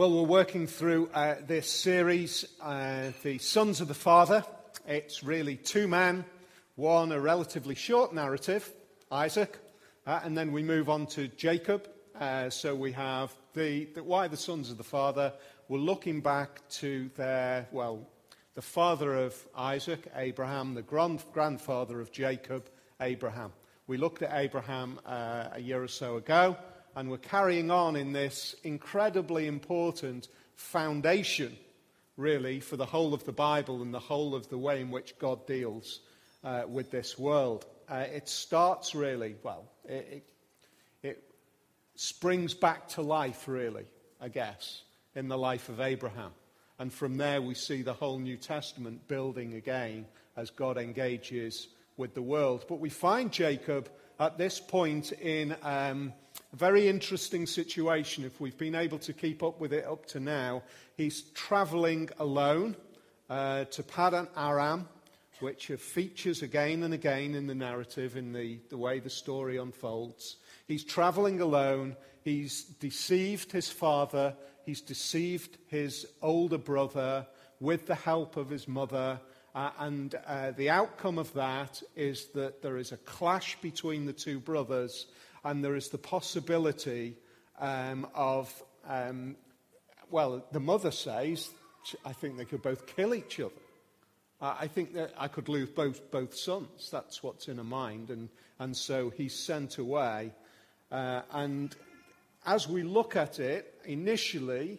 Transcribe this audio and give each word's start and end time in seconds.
Well, 0.00 0.12
we're 0.12 0.22
working 0.22 0.66
through 0.66 1.10
uh, 1.12 1.34
this 1.46 1.68
series, 1.68 2.46
uh, 2.62 3.12
The 3.22 3.36
Sons 3.36 3.82
of 3.82 3.88
the 3.88 3.92
Father. 3.92 4.42
It's 4.88 5.22
really 5.22 5.56
two 5.56 5.86
men, 5.88 6.24
one 6.74 7.12
a 7.12 7.20
relatively 7.20 7.74
short 7.74 8.14
narrative, 8.14 8.66
Isaac, 9.12 9.58
uh, 10.06 10.20
and 10.24 10.38
then 10.38 10.52
we 10.52 10.62
move 10.62 10.88
on 10.88 11.04
to 11.08 11.28
Jacob. 11.28 11.86
Uh, 12.18 12.48
so 12.48 12.74
we 12.74 12.92
have 12.92 13.30
the, 13.52 13.90
the, 13.94 14.02
why 14.02 14.26
the 14.26 14.38
sons 14.38 14.70
of 14.70 14.78
the 14.78 14.84
father. 14.84 15.34
We're 15.68 15.76
looking 15.76 16.22
back 16.22 16.66
to 16.78 17.10
their, 17.18 17.68
well, 17.70 18.08
the 18.54 18.62
father 18.62 19.14
of 19.14 19.34
Isaac, 19.54 20.10
Abraham, 20.16 20.72
the 20.72 20.80
grand, 20.80 21.22
grandfather 21.34 22.00
of 22.00 22.10
Jacob, 22.10 22.70
Abraham. 23.02 23.52
We 23.86 23.98
looked 23.98 24.22
at 24.22 24.32
Abraham 24.32 24.98
uh, 25.04 25.48
a 25.52 25.60
year 25.60 25.82
or 25.82 25.88
so 25.88 26.16
ago 26.16 26.56
and 26.94 27.10
we're 27.10 27.18
carrying 27.18 27.70
on 27.70 27.96
in 27.96 28.12
this 28.12 28.54
incredibly 28.64 29.46
important 29.46 30.28
foundation, 30.54 31.56
really, 32.16 32.60
for 32.60 32.76
the 32.76 32.86
whole 32.86 33.14
of 33.14 33.24
the 33.24 33.32
Bible 33.32 33.82
and 33.82 33.94
the 33.94 34.00
whole 34.00 34.34
of 34.34 34.48
the 34.48 34.58
way 34.58 34.80
in 34.80 34.90
which 34.90 35.18
God 35.18 35.46
deals 35.46 36.00
uh, 36.44 36.62
with 36.68 36.90
this 36.90 37.18
world. 37.18 37.64
Uh, 37.88 38.04
it 38.12 38.28
starts 38.28 38.94
really, 38.94 39.36
well, 39.42 39.64
it, 39.84 40.24
it, 41.02 41.08
it 41.08 41.24
springs 41.96 42.54
back 42.54 42.88
to 42.88 43.02
life, 43.02 43.48
really, 43.48 43.86
I 44.20 44.28
guess, 44.28 44.82
in 45.14 45.28
the 45.28 45.38
life 45.38 45.68
of 45.68 45.80
Abraham. 45.80 46.32
And 46.78 46.92
from 46.92 47.18
there, 47.18 47.42
we 47.42 47.54
see 47.54 47.82
the 47.82 47.92
whole 47.92 48.18
New 48.18 48.36
Testament 48.36 49.06
building 49.06 49.54
again 49.54 50.06
as 50.36 50.50
God 50.50 50.78
engages 50.78 51.68
with 51.96 52.14
the 52.14 52.22
world. 52.22 52.64
But 52.68 52.80
we 52.80 52.88
find 52.88 53.30
Jacob 53.30 53.90
at 54.18 54.38
this 54.38 54.60
point 54.60 55.12
in 55.12 55.54
um, 55.62 56.12
a 56.52 56.56
very 56.56 56.88
interesting 56.88 57.46
situation 57.46 58.24
if 58.24 58.40
we've 58.40 58.58
been 58.58 58.74
able 58.74 58.98
to 58.98 59.12
keep 59.12 59.42
up 59.42 59.60
with 59.60 59.72
it 59.72 59.84
up 59.84 60.06
to 60.06 60.20
now. 60.20 60.62
He's 60.96 61.22
traveling 61.34 62.10
alone 62.18 62.76
uh, 63.28 63.64
to 63.66 63.82
Padan 63.82 64.26
Aram, 64.36 64.88
which 65.38 65.66
features 65.66 66.42
again 66.42 66.82
and 66.82 66.92
again 66.92 67.34
in 67.34 67.46
the 67.46 67.54
narrative, 67.54 68.16
in 68.16 68.32
the, 68.32 68.58
the 68.68 68.76
way 68.76 68.98
the 68.98 69.10
story 69.10 69.58
unfolds. 69.58 70.36
He's 70.66 70.84
traveling 70.84 71.40
alone. 71.40 71.96
He's 72.22 72.64
deceived 72.64 73.52
his 73.52 73.70
father. 73.70 74.34
He's 74.66 74.80
deceived 74.80 75.56
his 75.68 76.06
older 76.20 76.58
brother 76.58 77.26
with 77.60 77.86
the 77.86 77.94
help 77.94 78.36
of 78.36 78.50
his 78.50 78.66
mother. 78.66 79.20
Uh, 79.54 79.70
and 79.80 80.14
uh, 80.26 80.52
the 80.52 80.70
outcome 80.70 81.18
of 81.18 81.32
that 81.34 81.82
is 81.96 82.26
that 82.34 82.62
there 82.62 82.76
is 82.76 82.92
a 82.92 82.96
clash 82.98 83.56
between 83.60 84.06
the 84.06 84.12
two 84.12 84.38
brothers 84.38 85.06
and 85.44 85.64
there 85.64 85.74
is 85.74 85.88
the 85.88 85.98
possibility 85.98 87.16
um, 87.58 88.06
of, 88.14 88.62
um, 88.88 89.36
well, 90.10 90.44
the 90.52 90.60
mother 90.60 90.90
says, 90.90 91.50
I 92.04 92.12
think 92.12 92.36
they 92.36 92.44
could 92.44 92.62
both 92.62 92.86
kill 92.86 93.14
each 93.14 93.40
other. 93.40 93.52
Uh, 94.40 94.54
I 94.58 94.68
think 94.68 94.94
that 94.94 95.12
I 95.18 95.28
could 95.28 95.48
lose 95.48 95.68
both, 95.68 96.10
both 96.10 96.36
sons. 96.36 96.88
That's 96.90 97.22
what's 97.22 97.48
in 97.48 97.56
her 97.56 97.64
mind. 97.64 98.10
And, 98.10 98.28
and 98.58 98.76
so 98.76 99.10
he's 99.10 99.34
sent 99.34 99.78
away. 99.78 100.32
Uh, 100.92 101.22
and 101.32 101.74
as 102.46 102.68
we 102.68 102.82
look 102.82 103.16
at 103.16 103.38
it, 103.38 103.74
initially, 103.84 104.78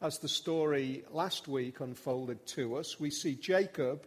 as 0.00 0.18
the 0.18 0.28
story 0.28 1.04
last 1.10 1.48
week 1.48 1.80
unfolded 1.80 2.46
to 2.46 2.76
us, 2.76 3.00
we 3.00 3.10
see 3.10 3.34
Jacob 3.34 4.06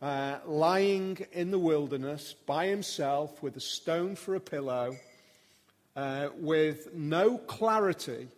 uh, 0.00 0.38
lying 0.46 1.18
in 1.32 1.50
the 1.50 1.58
wilderness 1.58 2.34
by 2.46 2.66
himself 2.66 3.42
with 3.42 3.56
a 3.56 3.60
stone 3.60 4.14
for 4.14 4.34
a 4.34 4.40
pillow 4.40 4.96
uh, 5.96 6.28
with 6.36 6.94
no 6.94 7.38
clarity 7.38 8.28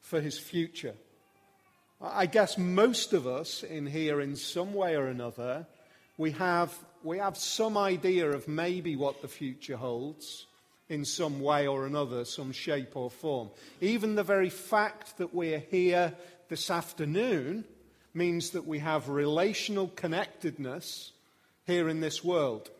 for 0.00 0.20
his 0.20 0.38
future. 0.38 0.94
I 2.00 2.26
guess 2.26 2.58
most 2.58 3.12
of 3.12 3.26
us 3.26 3.62
in 3.62 3.86
here, 3.86 4.20
in 4.20 4.36
some 4.36 4.74
way 4.74 4.96
or 4.96 5.06
another, 5.06 5.66
we 6.18 6.30
have, 6.32 6.74
we 7.02 7.18
have 7.18 7.36
some 7.36 7.76
idea 7.76 8.30
of 8.30 8.48
maybe 8.48 8.96
what 8.96 9.22
the 9.22 9.28
future 9.28 9.76
holds 9.76 10.46
in 10.88 11.04
some 11.04 11.40
way 11.40 11.66
or 11.66 11.86
another, 11.86 12.24
some 12.24 12.52
shape 12.52 12.96
or 12.96 13.10
form. 13.10 13.50
Even 13.80 14.14
the 14.14 14.22
very 14.22 14.50
fact 14.50 15.18
that 15.18 15.34
we're 15.34 15.58
here 15.70 16.14
this 16.48 16.70
afternoon 16.70 17.64
means 18.16 18.50
that 18.50 18.66
we 18.66 18.78
have 18.78 19.08
relational 19.08 19.88
connectedness 19.88 21.12
here 21.66 21.88
in 21.88 22.00
this 22.00 22.24
world. 22.24 22.70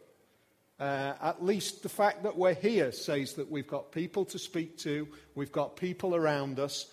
Uh, 0.80 1.14
at 1.22 1.44
least 1.44 1.82
the 1.82 1.88
fact 1.88 2.22
that 2.22 2.36
we're 2.36 2.54
here 2.54 2.92
says 2.92 3.34
that 3.34 3.50
we've 3.50 3.66
got 3.66 3.92
people 3.92 4.24
to 4.24 4.38
speak 4.38 4.76
to, 4.78 5.06
we've 5.34 5.52
got 5.52 5.76
people 5.76 6.14
around 6.14 6.58
us. 6.58 6.86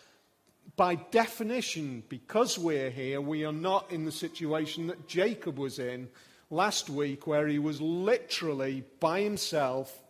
By 0.75 0.95
definition, 0.95 2.03
because 2.07 2.57
we're 2.57 2.89
here, 2.89 3.19
we 3.19 3.45
are 3.45 3.51
not 3.51 3.91
in 3.91 4.05
the 4.05 4.11
situation 4.11 4.87
that 4.87 5.07
Jacob 5.07 5.57
was 5.57 5.79
in 5.79 6.09
last 6.49 6.89
week, 6.89 7.27
where 7.27 7.47
he 7.47 7.59
was 7.59 7.81
literally 7.81 8.83
by 8.99 9.21
himself, 9.21 10.01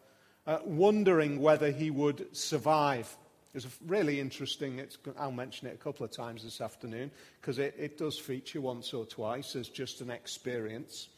uh, 0.46 0.60
wondering 0.64 1.40
whether 1.40 1.72
he 1.72 1.90
would 1.90 2.36
survive. 2.36 3.18
It's 3.56 3.68
really 3.86 4.20
interesting. 4.20 4.82
I'll 5.20 5.32
mention 5.32 5.68
it 5.68 5.76
a 5.76 5.78
couple 5.78 6.04
of 6.04 6.12
times 6.12 6.44
this 6.44 6.60
afternoon 6.60 7.12
because 7.40 7.60
it, 7.60 7.76
it 7.78 8.00
does 8.00 8.18
feature 8.18 8.60
once 8.60 8.94
or 8.96 9.06
twice 9.06 9.56
as 9.56 9.70
just 9.70 10.02
an 10.02 10.10
experience. 10.10 11.10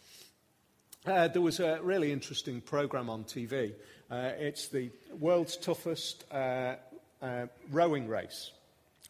Uh, 1.05 1.29
there 1.29 1.41
was 1.41 1.61
a 1.61 1.79
really 1.81 2.11
interesting 2.11 2.59
program 2.59 3.09
on 3.09 3.23
TV. 3.23 3.73
Uh, 4.11 4.31
it's 4.37 4.67
the 4.67 4.89
world's 5.17 5.55
toughest 5.55 6.25
uh, 6.31 6.75
uh 7.21 7.45
rowing 7.71 8.07
race, 8.07 8.51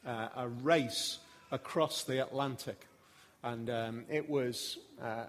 uh, 0.06 0.28
a 0.35 0.47
race 0.47 1.18
across 1.52 2.03
the 2.03 2.22
Atlantic. 2.22 2.85
And 3.41 3.69
um, 3.72 4.06
it 4.08 4.30
was 4.30 4.78
uh, 5.02 5.25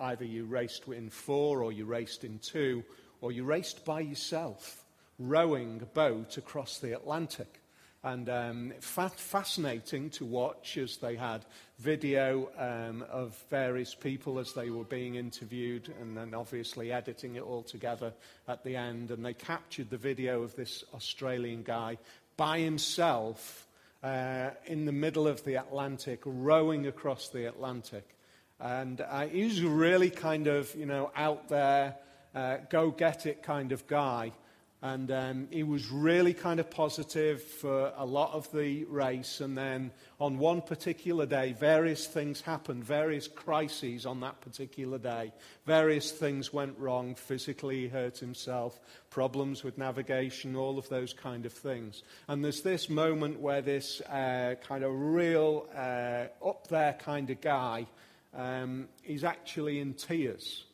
either 0.00 0.24
you 0.24 0.46
raced 0.46 0.88
in 0.88 1.10
four, 1.10 1.62
or 1.62 1.70
you 1.70 1.84
raced 1.84 2.24
in 2.24 2.38
two, 2.38 2.82
or 3.20 3.30
you 3.30 3.44
raced 3.44 3.84
by 3.84 4.00
yourself, 4.00 4.84
rowing 5.18 5.80
a 5.82 5.86
boat 5.86 6.36
across 6.36 6.78
the 6.78 6.94
Atlantic 6.94 7.60
and 8.04 8.28
um, 8.28 8.72
fa- 8.80 9.10
fascinating 9.10 10.08
to 10.10 10.24
watch 10.24 10.76
as 10.78 10.98
they 10.98 11.16
had 11.16 11.44
video 11.78 12.48
um, 12.56 13.04
of 13.10 13.36
various 13.50 13.94
people 13.94 14.38
as 14.38 14.52
they 14.52 14.70
were 14.70 14.84
being 14.84 15.16
interviewed 15.16 15.92
and 16.00 16.16
then 16.16 16.32
obviously 16.32 16.92
editing 16.92 17.34
it 17.34 17.42
all 17.42 17.62
together 17.62 18.12
at 18.46 18.62
the 18.62 18.76
end. 18.76 19.10
And 19.10 19.24
they 19.24 19.34
captured 19.34 19.90
the 19.90 19.96
video 19.96 20.42
of 20.42 20.54
this 20.54 20.84
Australian 20.94 21.64
guy 21.64 21.98
by 22.36 22.60
himself 22.60 23.66
uh, 24.02 24.50
in 24.66 24.84
the 24.84 24.92
middle 24.92 25.26
of 25.26 25.44
the 25.44 25.56
Atlantic, 25.56 26.20
rowing 26.24 26.86
across 26.86 27.30
the 27.30 27.46
Atlantic. 27.46 28.16
And 28.60 29.00
uh, 29.00 29.26
he 29.26 29.44
was 29.44 29.60
really 29.62 30.10
kind 30.10 30.46
of, 30.46 30.72
you 30.76 30.86
know, 30.86 31.10
out 31.16 31.48
there, 31.48 31.96
uh, 32.32 32.58
go 32.70 32.92
get 32.92 33.26
it 33.26 33.42
kind 33.42 33.72
of 33.72 33.86
guy. 33.88 34.32
And 34.80 35.10
um, 35.10 35.48
he 35.50 35.64
was 35.64 35.90
really 35.90 36.32
kind 36.32 36.60
of 36.60 36.70
positive 36.70 37.42
for 37.42 37.92
a 37.96 38.06
lot 38.06 38.32
of 38.32 38.50
the 38.52 38.84
race. 38.84 39.40
And 39.40 39.58
then 39.58 39.90
on 40.20 40.38
one 40.38 40.62
particular 40.62 41.26
day, 41.26 41.52
various 41.52 42.06
things 42.06 42.40
happened, 42.40 42.84
various 42.84 43.26
crises 43.26 44.06
on 44.06 44.20
that 44.20 44.40
particular 44.40 44.98
day. 44.98 45.32
Various 45.66 46.12
things 46.12 46.52
went 46.52 46.78
wrong. 46.78 47.16
Physically, 47.16 47.82
he 47.82 47.88
hurt 47.88 48.18
himself, 48.18 48.78
problems 49.10 49.64
with 49.64 49.78
navigation, 49.78 50.54
all 50.54 50.78
of 50.78 50.88
those 50.88 51.12
kind 51.12 51.44
of 51.44 51.52
things. 51.52 52.04
And 52.28 52.44
there's 52.44 52.62
this 52.62 52.88
moment 52.88 53.40
where 53.40 53.62
this 53.62 54.00
uh, 54.02 54.54
kind 54.62 54.84
of 54.84 54.92
real, 54.94 55.68
uh, 55.74 56.26
up 56.46 56.68
there 56.68 56.92
kind 56.92 57.28
of 57.30 57.40
guy, 57.40 57.88
um, 58.32 58.86
is 59.04 59.24
actually 59.24 59.80
in 59.80 59.94
tears 59.94 60.66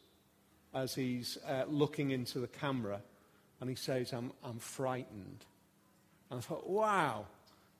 as 0.74 0.94
he's 0.94 1.38
uh, 1.48 1.64
looking 1.68 2.10
into 2.10 2.38
the 2.38 2.48
camera 2.48 3.00
and 3.64 3.70
he 3.70 3.76
says, 3.76 4.12
I'm, 4.12 4.30
I'm 4.44 4.58
frightened. 4.58 5.42
And 6.28 6.38
I 6.38 6.42
thought, 6.42 6.68
wow, 6.68 7.24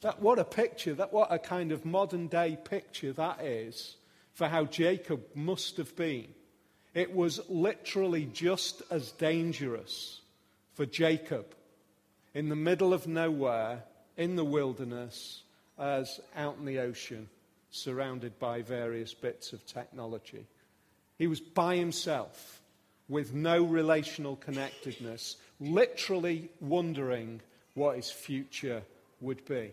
that, 0.01 0.23
what 0.23 0.39
a 0.39 0.45
picture, 0.45 0.95
that, 0.95 1.13
what 1.13 1.31
a 1.31 1.39
kind 1.39 1.73
of 1.73 1.85
modern 1.85 2.27
day 2.27 2.57
picture 2.57 3.13
that 3.13 3.43
is 3.43 3.97
for 4.33 4.49
how 4.49 4.65
Jacob 4.65 5.23
must 5.35 5.77
have 5.77 5.95
been. 5.95 6.29
It 6.95 7.15
was 7.15 7.39
literally 7.51 8.25
just 8.25 8.81
as 8.91 9.13
dangerous 9.13 10.23
for 10.73 10.87
Jacob 10.87 11.55
in 12.33 12.49
the 12.49 12.57
middle 12.57 12.95
of 12.95 13.07
nowhere, 13.07 13.83
in 14.17 14.37
the 14.37 14.45
wilderness, 14.45 15.43
as 15.79 16.19
out 16.35 16.57
in 16.59 16.65
the 16.65 16.79
ocean, 16.79 17.29
surrounded 17.71 18.39
by 18.39 18.63
various 18.63 19.13
bits 19.13 19.53
of 19.53 19.67
technology. 19.67 20.47
He 21.19 21.27
was 21.27 21.41
by 21.41 21.77
himself 21.77 22.63
with 23.07 23.35
no 23.35 23.63
relational 23.63 24.37
connectedness, 24.37 25.37
literally 25.61 26.51
wondering 26.61 27.41
what 27.75 27.97
his 27.97 28.11
future 28.11 28.83
would 29.21 29.45
be. 29.45 29.71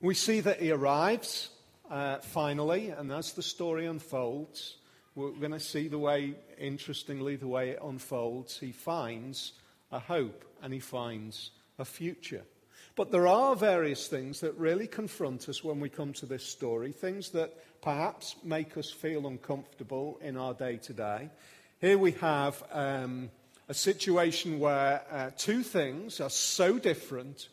We 0.00 0.14
see 0.14 0.40
that 0.40 0.60
he 0.60 0.70
arrives 0.70 1.50
uh, 1.90 2.18
finally, 2.18 2.90
and 2.90 3.12
as 3.12 3.32
the 3.32 3.42
story 3.42 3.86
unfolds, 3.86 4.76
we're 5.14 5.32
going 5.32 5.52
to 5.52 5.60
see 5.60 5.88
the 5.88 5.98
way, 5.98 6.34
interestingly, 6.58 7.36
the 7.36 7.48
way 7.48 7.70
it 7.70 7.80
unfolds. 7.82 8.58
He 8.58 8.72
finds 8.72 9.52
a 9.90 9.98
hope 9.98 10.44
and 10.62 10.72
he 10.72 10.80
finds 10.80 11.50
a 11.78 11.84
future. 11.84 12.44
But 12.96 13.10
there 13.10 13.26
are 13.26 13.56
various 13.56 14.08
things 14.08 14.40
that 14.40 14.56
really 14.56 14.86
confront 14.86 15.48
us 15.48 15.64
when 15.64 15.80
we 15.80 15.88
come 15.88 16.12
to 16.14 16.26
this 16.26 16.44
story, 16.44 16.92
things 16.92 17.30
that 17.30 17.56
perhaps 17.82 18.36
make 18.44 18.76
us 18.76 18.90
feel 18.90 19.26
uncomfortable 19.26 20.18
in 20.22 20.36
our 20.36 20.54
day 20.54 20.76
to 20.76 20.92
day. 20.92 21.30
Here 21.80 21.98
we 21.98 22.12
have 22.12 22.62
um, 22.72 23.30
a 23.70 23.74
situation 23.74 24.58
where 24.58 25.00
uh, 25.12 25.30
two 25.36 25.62
things 25.62 26.20
are 26.20 26.28
so 26.28 26.76
different 26.76 27.50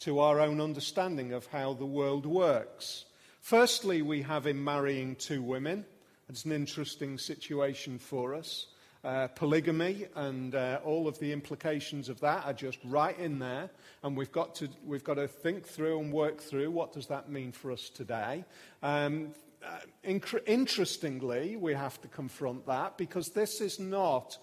to 0.00 0.18
our 0.18 0.40
own 0.40 0.60
understanding 0.60 1.32
of 1.32 1.46
how 1.46 1.74
the 1.74 1.86
world 1.86 2.26
works. 2.26 3.04
Firstly, 3.40 4.02
we 4.02 4.20
have 4.22 4.48
him 4.48 4.64
marrying 4.64 5.14
two 5.14 5.40
women. 5.40 5.86
It's 6.28 6.44
an 6.44 6.50
interesting 6.50 7.18
situation 7.18 8.00
for 8.00 8.34
us. 8.34 8.66
Uh, 9.04 9.28
polygamy 9.28 10.06
and 10.16 10.56
uh, 10.56 10.80
all 10.84 11.06
of 11.06 11.16
the 11.20 11.32
implications 11.32 12.08
of 12.08 12.18
that 12.18 12.44
are 12.46 12.52
just 12.52 12.80
right 12.84 13.16
in 13.20 13.38
there. 13.38 13.70
And 14.02 14.16
we've 14.16 14.32
got, 14.32 14.56
to, 14.56 14.68
we've 14.84 15.04
got 15.04 15.14
to 15.14 15.28
think 15.28 15.68
through 15.68 16.00
and 16.00 16.12
work 16.12 16.40
through 16.40 16.72
what 16.72 16.92
does 16.92 17.06
that 17.06 17.30
mean 17.30 17.52
for 17.52 17.70
us 17.70 17.90
today. 17.90 18.44
Um, 18.82 19.34
uh, 19.64 19.78
inc- 20.04 20.46
interestingly, 20.46 21.54
we 21.56 21.74
have 21.74 22.00
to 22.00 22.08
confront 22.08 22.66
that 22.66 22.96
because 22.98 23.28
this 23.28 23.60
is 23.60 23.78
not 23.78 24.36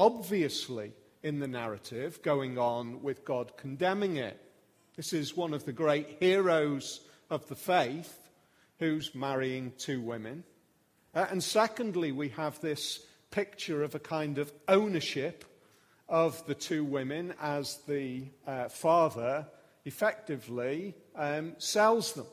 obviously 0.00 0.92
in 1.22 1.38
the 1.40 1.46
narrative 1.46 2.22
going 2.22 2.56
on 2.56 3.02
with 3.02 3.22
God 3.22 3.52
condemning 3.58 4.16
it. 4.16 4.40
This 4.96 5.12
is 5.12 5.36
one 5.36 5.52
of 5.52 5.66
the 5.66 5.74
great 5.74 6.16
heroes 6.20 7.00
of 7.28 7.46
the 7.48 7.54
faith 7.54 8.18
who's 8.78 9.14
marrying 9.14 9.72
two 9.76 10.00
women. 10.00 10.42
Uh, 11.14 11.26
and 11.30 11.44
secondly, 11.44 12.12
we 12.12 12.30
have 12.30 12.58
this 12.60 13.04
picture 13.30 13.82
of 13.82 13.94
a 13.94 13.98
kind 13.98 14.38
of 14.38 14.50
ownership 14.68 15.44
of 16.08 16.46
the 16.46 16.54
two 16.54 16.82
women 16.82 17.34
as 17.38 17.80
the 17.86 18.24
uh, 18.46 18.70
father 18.70 19.46
effectively 19.84 20.94
um, 21.14 21.52
sells 21.58 22.14
them 22.14 22.26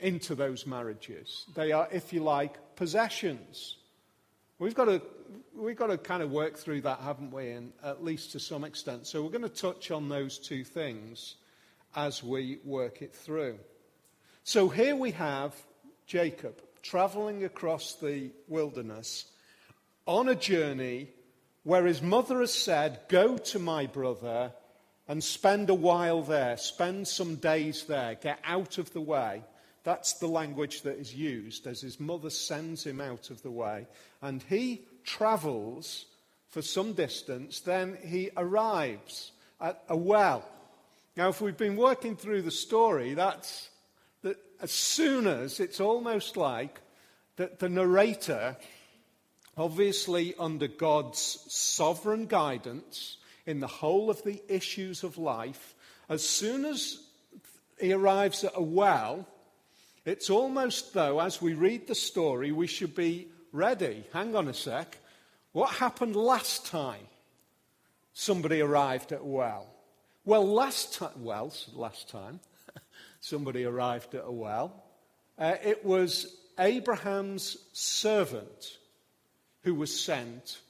into 0.00 0.34
those 0.34 0.66
marriages. 0.66 1.46
They 1.54 1.70
are, 1.70 1.86
if 1.92 2.12
you 2.12 2.24
like, 2.24 2.74
possessions. 2.74 3.76
We've 4.58 4.74
got 4.74 4.86
to, 4.86 5.02
we've 5.54 5.76
got 5.76 5.88
to 5.88 5.98
kind 5.98 6.22
of 6.22 6.30
work 6.30 6.56
through 6.56 6.82
that, 6.82 7.00
haven't 7.00 7.32
we, 7.32 7.50
and 7.50 7.72
at 7.82 8.04
least 8.04 8.32
to 8.32 8.40
some 8.40 8.64
extent. 8.64 9.06
So 9.06 9.22
we're 9.22 9.30
going 9.30 9.42
to 9.42 9.48
touch 9.48 9.90
on 9.90 10.08
those 10.08 10.38
two 10.38 10.64
things 10.64 11.36
as 11.94 12.22
we 12.22 12.58
work 12.64 13.02
it 13.02 13.14
through. 13.14 13.58
So 14.44 14.68
here 14.68 14.96
we 14.96 15.12
have 15.12 15.54
Jacob 16.06 16.60
traveling 16.82 17.44
across 17.44 17.94
the 17.94 18.30
wilderness 18.48 19.26
on 20.06 20.28
a 20.28 20.34
journey 20.34 21.08
where 21.62 21.86
his 21.86 22.02
mother 22.02 22.40
has 22.40 22.52
said, 22.52 23.00
Go 23.08 23.38
to 23.38 23.58
my 23.58 23.86
brother 23.86 24.52
and 25.08 25.22
spend 25.22 25.70
a 25.70 25.74
while 25.74 26.22
there, 26.22 26.56
spend 26.56 27.06
some 27.06 27.36
days 27.36 27.84
there, 27.84 28.16
get 28.16 28.40
out 28.44 28.78
of 28.78 28.92
the 28.92 29.00
way. 29.00 29.42
That's 29.84 30.14
the 30.14 30.28
language 30.28 30.82
that 30.82 30.98
is 30.98 31.14
used 31.14 31.66
as 31.66 31.80
his 31.80 31.98
mother 31.98 32.30
sends 32.30 32.86
him 32.86 33.00
out 33.00 33.30
of 33.30 33.42
the 33.42 33.50
way. 33.50 33.86
And 34.20 34.42
he 34.44 34.82
travels 35.04 36.06
for 36.48 36.62
some 36.62 36.92
distance, 36.92 37.60
then 37.60 37.98
he 38.04 38.30
arrives 38.36 39.32
at 39.60 39.82
a 39.88 39.96
well. 39.96 40.48
Now, 41.16 41.28
if 41.28 41.40
we've 41.40 41.56
been 41.56 41.76
working 41.76 42.16
through 42.16 42.42
the 42.42 42.50
story, 42.50 43.14
that's 43.14 43.70
that 44.22 44.36
as 44.60 44.70
soon 44.70 45.26
as 45.26 45.60
it's 45.60 45.80
almost 45.80 46.36
like 46.36 46.80
that 47.36 47.58
the 47.58 47.68
narrator 47.68 48.56
Obviously, 49.56 50.34
under 50.38 50.66
God's 50.66 51.44
sovereign 51.48 52.26
guidance 52.26 53.18
in 53.44 53.60
the 53.60 53.66
whole 53.66 54.08
of 54.08 54.22
the 54.22 54.42
issues 54.48 55.04
of 55.04 55.18
life, 55.18 55.74
as 56.08 56.26
soon 56.26 56.64
as 56.64 56.98
he 57.78 57.92
arrives 57.92 58.44
at 58.44 58.52
a 58.54 58.62
well, 58.62 59.26
it's 60.06 60.30
almost 60.30 60.94
though, 60.94 61.20
as 61.20 61.42
we 61.42 61.52
read 61.52 61.86
the 61.86 61.94
story, 61.94 62.50
we 62.50 62.66
should 62.66 62.94
be 62.94 63.28
ready. 63.52 64.04
Hang 64.12 64.34
on 64.34 64.48
a 64.48 64.54
sec. 64.54 64.98
What 65.52 65.74
happened 65.74 66.16
last 66.16 66.66
time 66.66 67.06
somebody 68.14 68.60
arrived 68.60 69.12
at 69.12 69.20
a 69.20 69.24
well? 69.24 69.66
Well, 70.24 70.46
last 70.46 70.94
time, 70.94 71.22
well, 71.22 71.52
last 71.74 72.08
time 72.08 72.40
somebody 73.20 73.64
arrived 73.64 74.14
at 74.14 74.24
a 74.24 74.32
well, 74.32 74.82
uh, 75.38 75.56
it 75.62 75.84
was 75.84 76.34
Abraham's 76.58 77.58
servant 77.72 78.78
who 79.62 79.74
was 79.74 79.98
sent 79.98 80.60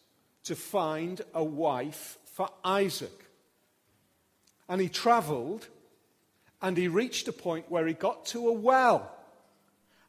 to 0.44 0.56
find 0.56 1.20
a 1.34 1.44
wife 1.44 2.18
for 2.24 2.48
Isaac. 2.64 3.26
And 4.68 4.80
he 4.80 4.88
traveled 4.88 5.68
and 6.60 6.76
he 6.76 6.88
reached 6.88 7.28
a 7.28 7.32
point 7.32 7.70
where 7.70 7.86
he 7.86 7.94
got 7.94 8.26
to 8.26 8.48
a 8.48 8.52
well. 8.52 9.10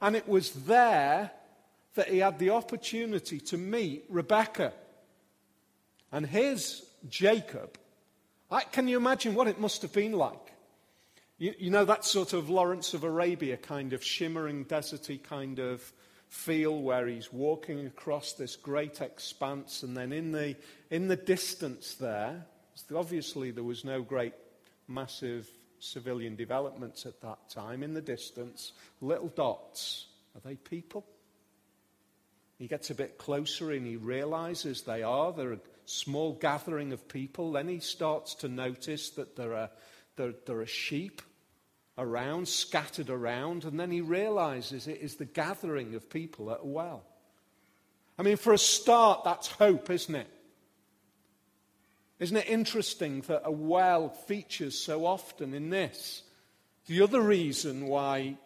And 0.02 0.16
it 0.16 0.28
was 0.28 0.52
there 0.52 1.32
that 1.96 2.10
he 2.10 2.20
had 2.20 2.40
the 2.40 2.52
opportunity 2.52 3.40
to 3.40 3.58
meet 3.58 4.06
Rebecca. 4.10 4.74
And 6.12 6.26
here's 6.26 6.84
Jacob. 7.10 7.78
I, 8.50 8.62
can 8.62 8.88
you 8.88 8.98
imagine 8.98 9.36
what 9.36 9.48
it 9.48 9.60
must 9.60 9.82
have 9.82 9.94
been 9.94 10.14
like? 10.14 10.54
You, 11.38 11.54
you 11.58 11.70
know, 11.72 11.86
that 11.86 12.06
sort 12.06 12.34
of 12.34 12.50
Lawrence 12.50 12.94
of 12.94 13.04
Arabia 13.04 13.58
kind 13.58 13.94
of 13.94 14.04
shimmering, 14.04 14.66
deserty 14.66 15.22
kind 15.22 15.60
of 15.60 15.82
feel 16.30 16.82
where 16.82 17.08
he's 17.08 17.32
walking 17.32 17.86
across 17.86 18.34
this 18.34 18.56
great 18.56 19.02
expanse, 19.02 19.84
and 19.84 19.96
then 19.96 20.12
in 20.12 20.32
the, 20.32 20.56
in 20.90 21.08
the 21.08 21.16
distance 21.16 21.96
there, 21.96 22.46
obviously 22.96 23.52
there 23.52 23.64
was 23.64 23.86
no 23.86 24.02
great 24.02 24.34
massive 24.88 25.48
civilian 25.80 26.36
developments 26.36 27.06
at 27.06 27.22
that 27.22 27.50
time. 27.50 27.84
In 27.84 27.94
the 27.94 28.02
distance, 28.02 28.72
little 29.02 29.28
dots. 29.28 30.08
Are 30.36 30.42
they 30.44 30.56
people? 30.56 31.06
He 32.64 32.70
gets 32.70 32.90
a 32.92 32.96
bit 32.96 33.18
closer 33.18 33.72
and 33.72 33.86
he 33.86 33.98
realizes 33.98 34.84
they 34.84 35.04
are. 35.04 35.34
They're 35.34 35.52
a 35.52 35.60
small 35.84 36.32
gathering 36.32 36.94
of 36.94 37.10
people. 37.10 37.52
Then 37.52 37.68
he 37.68 37.82
starts 37.82 38.36
to 38.36 38.48
notice 38.48 39.10
that 39.10 39.36
there 39.36 39.54
are, 39.54 39.70
there, 40.16 40.34
there 40.46 40.62
are 40.62 40.66
sheep 40.66 41.22
around, 41.98 42.48
scattered 42.48 43.10
around, 43.10 43.66
and 43.66 43.78
then 43.78 43.92
he 43.92 44.00
realizes 44.00 44.88
it 44.88 45.02
is 45.02 45.16
the 45.16 45.26
gathering 45.26 45.94
of 45.94 46.10
people 46.10 46.52
at 46.52 46.62
a 46.64 46.66
well. 46.66 47.04
I 48.18 48.24
mean, 48.24 48.38
for 48.38 48.54
a 48.54 48.58
start, 48.58 49.26
that's 49.26 49.48
hope, 49.48 49.90
isn't 49.90 50.16
it? 50.16 50.30
Isn't 52.20 52.38
it 52.38 52.48
interesting 52.48 53.26
that 53.28 53.42
a 53.44 53.52
well 53.52 54.08
features 54.08 54.80
so 54.80 55.06
often 55.06 55.54
in 55.54 55.70
this? 55.70 56.24
The 56.86 57.02
other 57.02 57.20
reason 57.20 57.88
why 57.88 58.38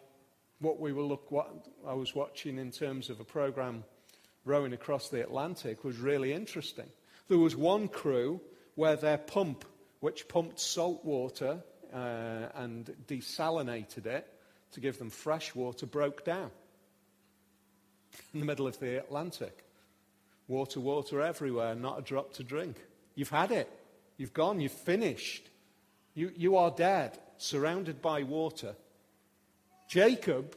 what 0.58 0.80
we 0.80 0.92
will 0.92 1.06
look 1.06 1.30
what 1.30 1.68
I 1.86 1.94
was 1.94 2.16
watching 2.16 2.58
in 2.58 2.72
terms 2.72 3.10
of 3.10 3.20
a 3.20 3.24
program 3.24 3.84
rowing 4.48 4.72
across 4.72 5.08
the 5.08 5.22
Atlantic 5.22 5.84
was 5.84 5.98
really 5.98 6.32
interesting. 6.32 6.88
There 7.28 7.38
was 7.38 7.54
one 7.54 7.88
crew 7.88 8.40
where 8.74 8.96
their 8.96 9.18
pump, 9.18 9.64
which 10.00 10.26
pumped 10.28 10.58
salt 10.58 11.04
water 11.04 11.62
uh, 11.92 12.48
and 12.54 12.90
desalinated 13.06 14.06
it 14.06 14.26
to 14.72 14.80
give 14.80 14.98
them 14.98 15.10
fresh 15.10 15.54
water 15.54 15.86
broke 15.86 16.24
down 16.24 16.50
in 18.32 18.40
the 18.40 18.46
middle 18.46 18.66
of 18.66 18.78
the 18.80 18.98
Atlantic. 18.98 19.64
Water, 20.46 20.80
water 20.80 21.20
everywhere, 21.20 21.74
not 21.74 21.98
a 21.98 22.02
drop 22.02 22.32
to 22.34 22.42
drink. 22.42 22.76
You've 23.14 23.28
had 23.28 23.50
it. 23.50 23.70
You've 24.16 24.32
gone. 24.32 24.60
You've 24.60 24.72
finished. 24.72 25.48
You, 26.14 26.32
you 26.34 26.56
are 26.56 26.70
dead, 26.70 27.18
surrounded 27.36 28.00
by 28.00 28.22
water. 28.22 28.74
Jacob, 29.88 30.56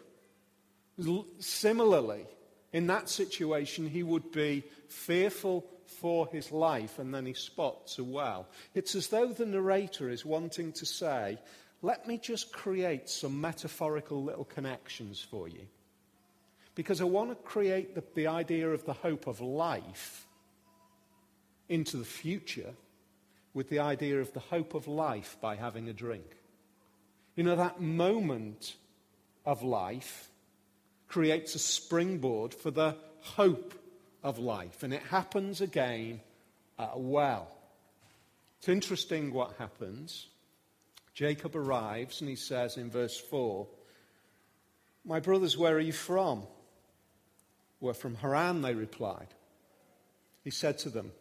similarly, 1.39 2.25
in 2.73 2.87
that 2.87 3.09
situation, 3.09 3.87
he 3.87 4.03
would 4.03 4.31
be 4.31 4.63
fearful 4.87 5.65
for 5.85 6.27
his 6.27 6.51
life, 6.51 6.99
and 6.99 7.13
then 7.13 7.25
he 7.25 7.33
spots 7.33 7.99
a 7.99 8.03
well. 8.03 8.47
It's 8.73 8.95
as 8.95 9.07
though 9.09 9.27
the 9.27 9.45
narrator 9.45 10.09
is 10.09 10.25
wanting 10.25 10.71
to 10.73 10.85
say, 10.85 11.37
let 11.81 12.07
me 12.07 12.17
just 12.17 12.53
create 12.53 13.09
some 13.09 13.41
metaphorical 13.41 14.23
little 14.23 14.45
connections 14.45 15.19
for 15.19 15.47
you. 15.47 15.67
Because 16.75 17.01
I 17.01 17.05
want 17.05 17.29
to 17.29 17.35
create 17.35 17.95
the, 17.95 18.03
the 18.15 18.27
idea 18.27 18.69
of 18.69 18.85
the 18.85 18.93
hope 18.93 19.27
of 19.27 19.41
life 19.41 20.25
into 21.67 21.97
the 21.97 22.05
future 22.05 22.73
with 23.53 23.69
the 23.69 23.79
idea 23.79 24.21
of 24.21 24.31
the 24.33 24.39
hope 24.39 24.73
of 24.73 24.87
life 24.87 25.37
by 25.41 25.55
having 25.55 25.89
a 25.89 25.93
drink. 25.93 26.37
You 27.35 27.43
know, 27.43 27.55
that 27.57 27.81
moment 27.81 28.75
of 29.45 29.63
life 29.63 30.30
creates 31.11 31.55
a 31.55 31.59
springboard 31.59 32.53
for 32.53 32.71
the 32.71 32.95
hope 33.19 33.73
of 34.23 34.39
life. 34.39 34.81
And 34.81 34.93
it 34.93 35.03
happens 35.03 35.59
again 35.59 36.21
at 36.79 36.91
a 36.93 36.99
well. 36.99 37.49
It's 38.59 38.69
interesting 38.69 39.33
what 39.33 39.53
happens. 39.59 40.27
Jacob 41.13 41.57
arrives 41.57 42.21
and 42.21 42.29
he 42.29 42.37
says 42.37 42.77
in 42.77 42.89
verse 42.89 43.19
4, 43.19 43.67
My 45.03 45.19
brothers, 45.19 45.57
where 45.57 45.75
are 45.75 45.81
you 45.81 45.91
from? 45.91 46.43
We're 47.81 47.93
from 47.93 48.15
Haran, 48.15 48.61
they 48.61 48.73
replied. 48.73 49.27
He 50.45 50.51
said 50.51 50.79
to 50.79 50.89
them, 50.89 51.11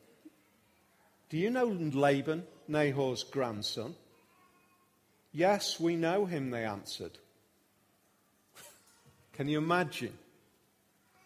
Do 1.31 1.37
you 1.37 1.51
know 1.51 1.67
Laban, 1.67 2.45
Nahor's 2.69 3.25
grandson? 3.25 3.97
Yes, 5.33 5.81
we 5.81 5.97
know 5.97 6.27
him, 6.27 6.51
they 6.51 6.65
answered. 6.65 7.19
Can 9.41 9.49
you 9.49 9.57
imagine 9.57 10.13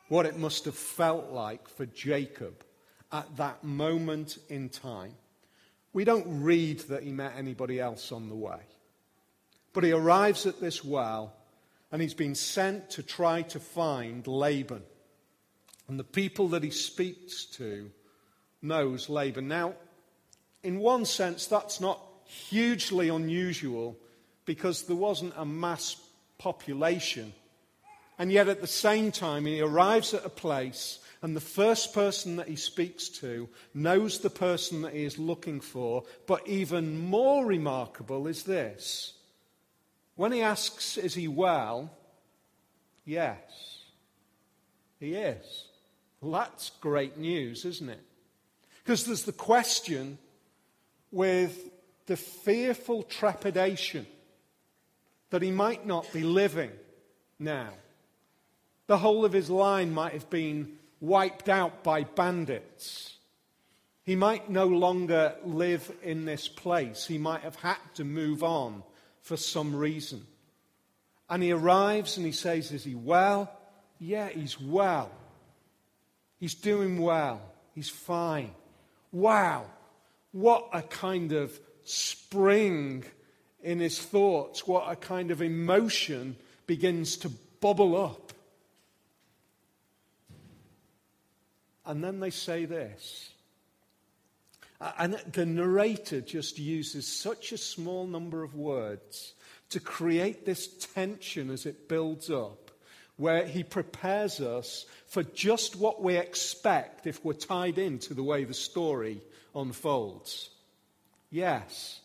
what 0.06 0.24
it 0.24 0.38
must 0.38 0.66
have 0.66 0.76
felt 0.76 1.32
like 1.32 1.68
for 1.68 1.84
Jacob 1.84 2.64
at 3.10 3.38
that 3.38 3.64
moment 3.64 4.38
in 4.48 4.68
time? 4.68 5.16
We 5.92 6.04
don't 6.04 6.44
read 6.44 6.78
that 6.90 7.02
he 7.02 7.10
met 7.10 7.32
anybody 7.36 7.80
else 7.80 8.12
on 8.12 8.28
the 8.28 8.36
way. 8.36 8.60
But 9.72 9.82
he 9.82 9.90
arrives 9.90 10.46
at 10.46 10.60
this 10.60 10.84
well 10.84 11.32
and 11.90 12.00
he's 12.00 12.14
been 12.14 12.36
sent 12.36 12.88
to 12.90 13.02
try 13.02 13.42
to 13.42 13.58
find 13.58 14.24
Laban. 14.28 14.84
And 15.88 15.98
the 15.98 16.04
people 16.04 16.46
that 16.50 16.62
he 16.62 16.70
speaks 16.70 17.44
to 17.56 17.90
knows 18.62 19.08
Laban. 19.08 19.48
Now, 19.48 19.74
in 20.62 20.78
one 20.78 21.04
sense, 21.04 21.48
that's 21.48 21.80
not 21.80 22.00
hugely 22.26 23.08
unusual 23.08 23.98
because 24.44 24.84
there 24.84 24.94
wasn't 24.94 25.34
a 25.36 25.44
mass 25.44 25.96
population. 26.38 27.32
And 28.18 28.30
yet, 28.30 28.48
at 28.48 28.60
the 28.60 28.66
same 28.66 29.10
time, 29.10 29.46
he 29.46 29.60
arrives 29.60 30.14
at 30.14 30.24
a 30.24 30.30
place, 30.30 31.00
and 31.20 31.34
the 31.34 31.40
first 31.40 31.92
person 31.92 32.36
that 32.36 32.48
he 32.48 32.56
speaks 32.56 33.08
to 33.08 33.48
knows 33.72 34.18
the 34.20 34.30
person 34.30 34.82
that 34.82 34.92
he 34.92 35.04
is 35.04 35.18
looking 35.18 35.60
for. 35.60 36.04
But 36.26 36.46
even 36.46 36.98
more 36.98 37.44
remarkable 37.44 38.26
is 38.26 38.44
this 38.44 39.14
when 40.16 40.32
he 40.32 40.42
asks, 40.42 40.96
Is 40.96 41.14
he 41.14 41.28
well? 41.28 41.90
Yes, 43.04 43.82
he 45.00 45.14
is. 45.14 45.66
Well, 46.20 46.32
that's 46.32 46.70
great 46.80 47.18
news, 47.18 47.64
isn't 47.64 47.90
it? 47.90 48.00
Because 48.82 49.04
there's 49.04 49.24
the 49.24 49.32
question 49.32 50.18
with 51.10 51.70
the 52.06 52.16
fearful 52.16 53.02
trepidation 53.02 54.06
that 55.30 55.42
he 55.42 55.50
might 55.50 55.86
not 55.86 56.10
be 56.12 56.22
living 56.22 56.70
now. 57.38 57.70
The 58.86 58.98
whole 58.98 59.24
of 59.24 59.32
his 59.32 59.50
line 59.50 59.92
might 59.92 60.12
have 60.12 60.28
been 60.30 60.78
wiped 61.00 61.48
out 61.48 61.82
by 61.82 62.04
bandits. 62.04 63.16
He 64.02 64.16
might 64.16 64.50
no 64.50 64.66
longer 64.66 65.34
live 65.44 65.90
in 66.02 66.26
this 66.26 66.48
place. 66.48 67.06
He 67.06 67.16
might 67.16 67.40
have 67.40 67.56
had 67.56 67.78
to 67.94 68.04
move 68.04 68.42
on 68.42 68.82
for 69.22 69.36
some 69.36 69.74
reason. 69.74 70.26
And 71.30 71.42
he 71.42 71.52
arrives 71.52 72.18
and 72.18 72.26
he 72.26 72.32
says, 72.32 72.70
Is 72.70 72.84
he 72.84 72.94
well? 72.94 73.50
Yeah, 73.98 74.28
he's 74.28 74.60
well. 74.60 75.10
He's 76.38 76.54
doing 76.54 77.00
well. 77.00 77.40
He's 77.74 77.88
fine. 77.88 78.50
Wow. 79.10 79.64
What 80.32 80.68
a 80.74 80.82
kind 80.82 81.32
of 81.32 81.58
spring 81.84 83.04
in 83.62 83.80
his 83.80 83.98
thoughts, 83.98 84.66
what 84.66 84.90
a 84.90 84.94
kind 84.94 85.30
of 85.30 85.40
emotion 85.40 86.36
begins 86.66 87.16
to 87.16 87.30
bubble 87.60 87.96
up. 87.96 88.33
And 91.86 92.02
then 92.02 92.20
they 92.20 92.30
say 92.30 92.64
this. 92.64 93.30
And 94.98 95.14
the 95.32 95.46
narrator 95.46 96.20
just 96.20 96.58
uses 96.58 97.06
such 97.06 97.52
a 97.52 97.58
small 97.58 98.06
number 98.06 98.42
of 98.42 98.54
words 98.54 99.34
to 99.70 99.80
create 99.80 100.44
this 100.44 100.68
tension 100.94 101.50
as 101.50 101.66
it 101.66 101.88
builds 101.88 102.30
up, 102.30 102.70
where 103.16 103.46
he 103.46 103.62
prepares 103.62 104.40
us 104.40 104.86
for 105.06 105.22
just 105.22 105.76
what 105.76 106.02
we 106.02 106.16
expect 106.16 107.06
if 107.06 107.24
we're 107.24 107.32
tied 107.32 107.78
into 107.78 108.14
the 108.14 108.22
way 108.22 108.44
the 108.44 108.54
story 108.54 109.20
unfolds. 109.54 110.50
Yes, 111.30 112.00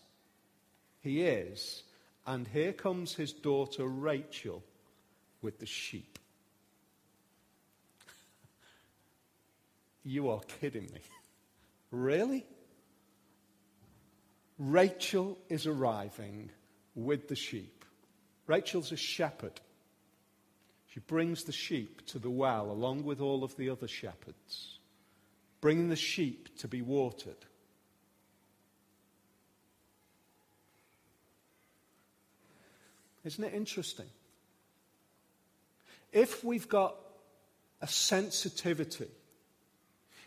he 1.01 1.23
is. 1.23 1.83
And 2.25 2.47
here 2.47 2.73
comes 2.73 3.13
his 3.13 3.33
daughter 3.33 3.85
Rachel 3.85 4.63
with 5.41 5.59
the 5.59 5.65
sheep. 5.65 6.08
You 10.09 10.31
are 10.31 10.41
kidding 10.59 10.89
me. 10.91 11.01
Really? 11.91 12.43
Rachel 14.57 15.37
is 15.49 15.67
arriving 15.67 16.49
with 16.95 17.27
the 17.27 17.35
sheep. 17.35 17.85
Rachel's 18.47 18.91
a 18.91 18.97
shepherd. 18.97 19.61
She 20.87 20.99
brings 20.99 21.43
the 21.43 21.51
sheep 21.51 22.07
to 22.07 22.17
the 22.17 22.31
well 22.31 22.71
along 22.71 23.03
with 23.03 23.21
all 23.21 23.43
of 23.43 23.55
the 23.55 23.69
other 23.69 23.87
shepherds, 23.87 24.79
bringing 25.61 25.89
the 25.89 25.95
sheep 25.95 26.57
to 26.57 26.67
be 26.67 26.81
watered. 26.81 27.45
Isn't 33.23 33.43
it 33.43 33.53
interesting? 33.53 34.09
If 36.11 36.43
we've 36.43 36.67
got 36.67 36.95
a 37.79 37.87
sensitivity, 37.87 39.11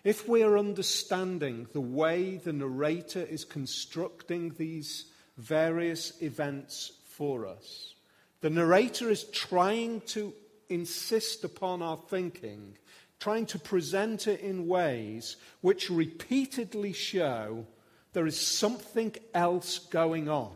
if 0.04 0.28
we're 0.28 0.58
understanding 0.58 1.68
the 1.72 1.80
way 1.80 2.36
the 2.36 2.52
narrator 2.52 3.22
is 3.22 3.44
constructing 3.44 4.50
these 4.58 5.06
various 5.36 6.20
events 6.20 6.92
for 7.08 7.46
us, 7.46 7.94
the 8.40 8.50
narrator 8.50 9.10
is 9.10 9.24
trying 9.24 10.00
to 10.02 10.32
insist 10.68 11.44
upon 11.44 11.82
our 11.82 11.96
thinking, 12.08 12.76
trying 13.20 13.46
to 13.46 13.58
present 13.58 14.26
it 14.26 14.40
in 14.40 14.66
ways 14.66 15.36
which 15.60 15.90
repeatedly 15.90 16.92
show 16.92 17.64
there 18.12 18.26
is 18.26 18.38
something 18.38 19.14
else 19.32 19.78
going 19.78 20.28
on. 20.28 20.52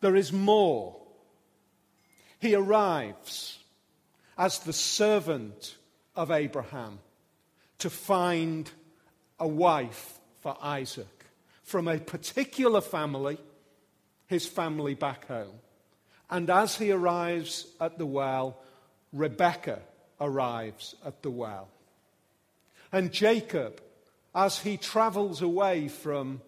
There 0.00 0.16
is 0.16 0.32
more. 0.32 0.96
He 2.40 2.56
arrives 2.56 3.60
as 4.36 4.58
the 4.58 4.72
servant 4.72 5.76
of 6.16 6.32
Abraham 6.32 6.98
to 7.82 7.90
find 7.90 8.70
a 9.40 9.48
wife 9.48 10.20
for 10.38 10.56
Isaac 10.62 11.26
from 11.64 11.88
a 11.88 11.98
particular 11.98 12.80
family, 12.80 13.38
his 14.28 14.46
family 14.46 14.94
back 14.94 15.26
home. 15.26 15.58
And 16.30 16.48
as 16.48 16.76
he 16.76 16.92
arrives 16.92 17.66
at 17.80 17.98
the 17.98 18.06
well, 18.06 18.56
Rebekah 19.12 19.80
arrives 20.20 20.94
at 21.04 21.22
the 21.22 21.30
well. 21.30 21.66
And 22.92 23.10
Jacob, 23.10 23.82
as 24.32 24.60
he 24.60 24.76
travels 24.76 25.42
away 25.42 25.88
from 25.88 26.40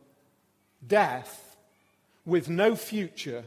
death 0.86 1.56
with 2.24 2.48
no 2.48 2.76
future, 2.76 3.44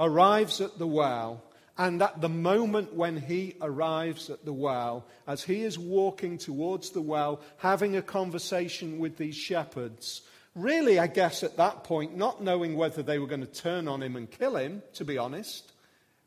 arrives 0.00 0.60
at 0.60 0.80
the 0.80 0.88
well. 0.88 1.44
And 1.76 2.00
at 2.02 2.20
the 2.20 2.28
moment 2.28 2.94
when 2.94 3.16
he 3.16 3.56
arrives 3.60 4.30
at 4.30 4.44
the 4.44 4.52
well, 4.52 5.06
as 5.26 5.42
he 5.42 5.62
is 5.62 5.78
walking 5.78 6.38
towards 6.38 6.90
the 6.90 7.00
well, 7.00 7.40
having 7.56 7.96
a 7.96 8.02
conversation 8.02 8.98
with 9.00 9.16
these 9.16 9.34
shepherds, 9.34 10.22
really, 10.54 11.00
I 11.00 11.08
guess 11.08 11.42
at 11.42 11.56
that 11.56 11.82
point, 11.82 12.16
not 12.16 12.42
knowing 12.42 12.76
whether 12.76 13.02
they 13.02 13.18
were 13.18 13.26
going 13.26 13.40
to 13.40 13.46
turn 13.46 13.88
on 13.88 14.02
him 14.02 14.14
and 14.14 14.30
kill 14.30 14.56
him, 14.56 14.82
to 14.94 15.04
be 15.04 15.18
honest, 15.18 15.72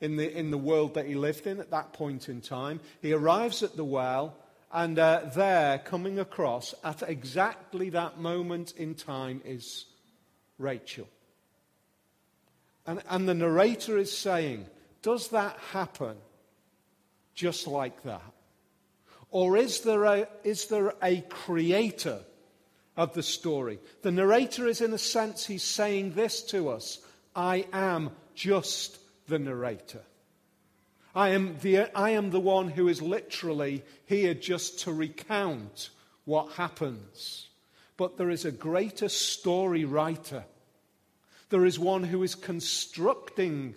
in 0.01 0.17
the, 0.17 0.37
in 0.37 0.51
the 0.51 0.57
world 0.57 0.95
that 0.95 1.05
he 1.05 1.15
lived 1.15 1.47
in 1.47 1.61
at 1.61 1.71
that 1.71 1.93
point 1.93 2.27
in 2.27 2.41
time. 2.41 2.81
He 3.01 3.13
arrives 3.13 3.63
at 3.63 3.77
the 3.77 3.85
well, 3.85 4.35
and 4.73 4.99
uh, 4.99 5.21
there, 5.33 5.79
coming 5.79 6.19
across 6.19 6.75
at 6.83 7.03
exactly 7.07 7.89
that 7.91 8.19
moment 8.19 8.73
in 8.75 8.95
time, 8.95 9.41
is 9.45 9.85
Rachel. 10.59 11.07
And, 12.85 13.01
and 13.09 13.29
the 13.29 13.33
narrator 13.33 13.97
is 13.97 14.15
saying, 14.15 14.65
Does 15.01 15.29
that 15.29 15.57
happen 15.71 16.17
just 17.33 17.67
like 17.67 18.03
that? 18.03 18.33
Or 19.29 19.57
is 19.57 19.81
there 19.81 20.03
a, 20.05 20.27
is 20.43 20.67
there 20.67 20.93
a 21.01 21.21
creator 21.21 22.19
of 22.95 23.13
the 23.13 23.23
story? 23.23 23.79
The 24.01 24.11
narrator 24.11 24.67
is, 24.67 24.81
in 24.81 24.93
a 24.93 24.97
sense, 24.97 25.45
he's 25.45 25.63
saying 25.63 26.13
this 26.13 26.41
to 26.43 26.69
us 26.69 26.99
I 27.35 27.65
am 27.71 28.11
just 28.33 28.97
the 29.27 29.37
narrator. 29.37 30.01
I 31.13 31.29
am 31.29 31.57
the, 31.61 31.89
I 31.97 32.11
am 32.11 32.29
the 32.29 32.39
one 32.39 32.69
who 32.69 32.87
is 32.87 33.01
literally 33.01 33.83
here 34.05 34.33
just 34.33 34.81
to 34.81 34.93
recount 34.93 35.89
what 36.25 36.53
happens. 36.53 37.47
But 37.97 38.17
there 38.17 38.29
is 38.29 38.45
a 38.45 38.51
greater 38.51 39.09
story 39.09 39.83
writer. 39.83 40.45
There 41.49 41.65
is 41.65 41.79
one 41.79 42.03
who 42.03 42.21
is 42.23 42.35
constructing 42.35 43.73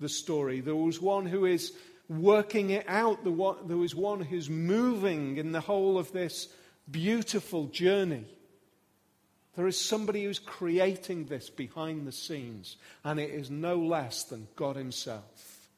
the 0.00 0.08
story. 0.08 0.60
There 0.60 0.74
was 0.74 1.00
one 1.00 1.26
who 1.26 1.44
is 1.44 1.72
working 2.08 2.70
it 2.70 2.84
out. 2.88 3.22
there 3.24 3.76
was 3.76 3.94
one 3.94 4.20
who's 4.20 4.50
moving 4.50 5.36
in 5.36 5.52
the 5.52 5.60
whole 5.60 5.98
of 5.98 6.10
this 6.12 6.48
beautiful 6.90 7.66
journey. 7.66 8.26
There 9.56 9.66
is 9.66 9.80
somebody 9.80 10.24
who's 10.24 10.38
creating 10.38 11.26
this 11.26 11.50
behind 11.50 12.06
the 12.06 12.12
scenes, 12.12 12.76
and 13.04 13.20
it 13.20 13.30
is 13.30 13.50
no 13.50 13.76
less 13.76 14.24
than 14.24 14.48
God 14.56 14.76
Himself. 14.76 15.68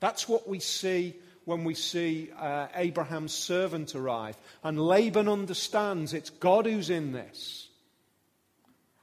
That's 0.00 0.28
what 0.28 0.48
we 0.48 0.58
see 0.58 1.14
when 1.44 1.64
we 1.64 1.74
see 1.74 2.30
uh, 2.38 2.68
Abraham's 2.74 3.32
servant 3.32 3.94
arrive. 3.94 4.36
And 4.62 4.80
Laban 4.80 5.28
understands 5.28 6.12
it's 6.14 6.30
God 6.30 6.66
who's 6.66 6.90
in 6.90 7.12
this. 7.12 7.68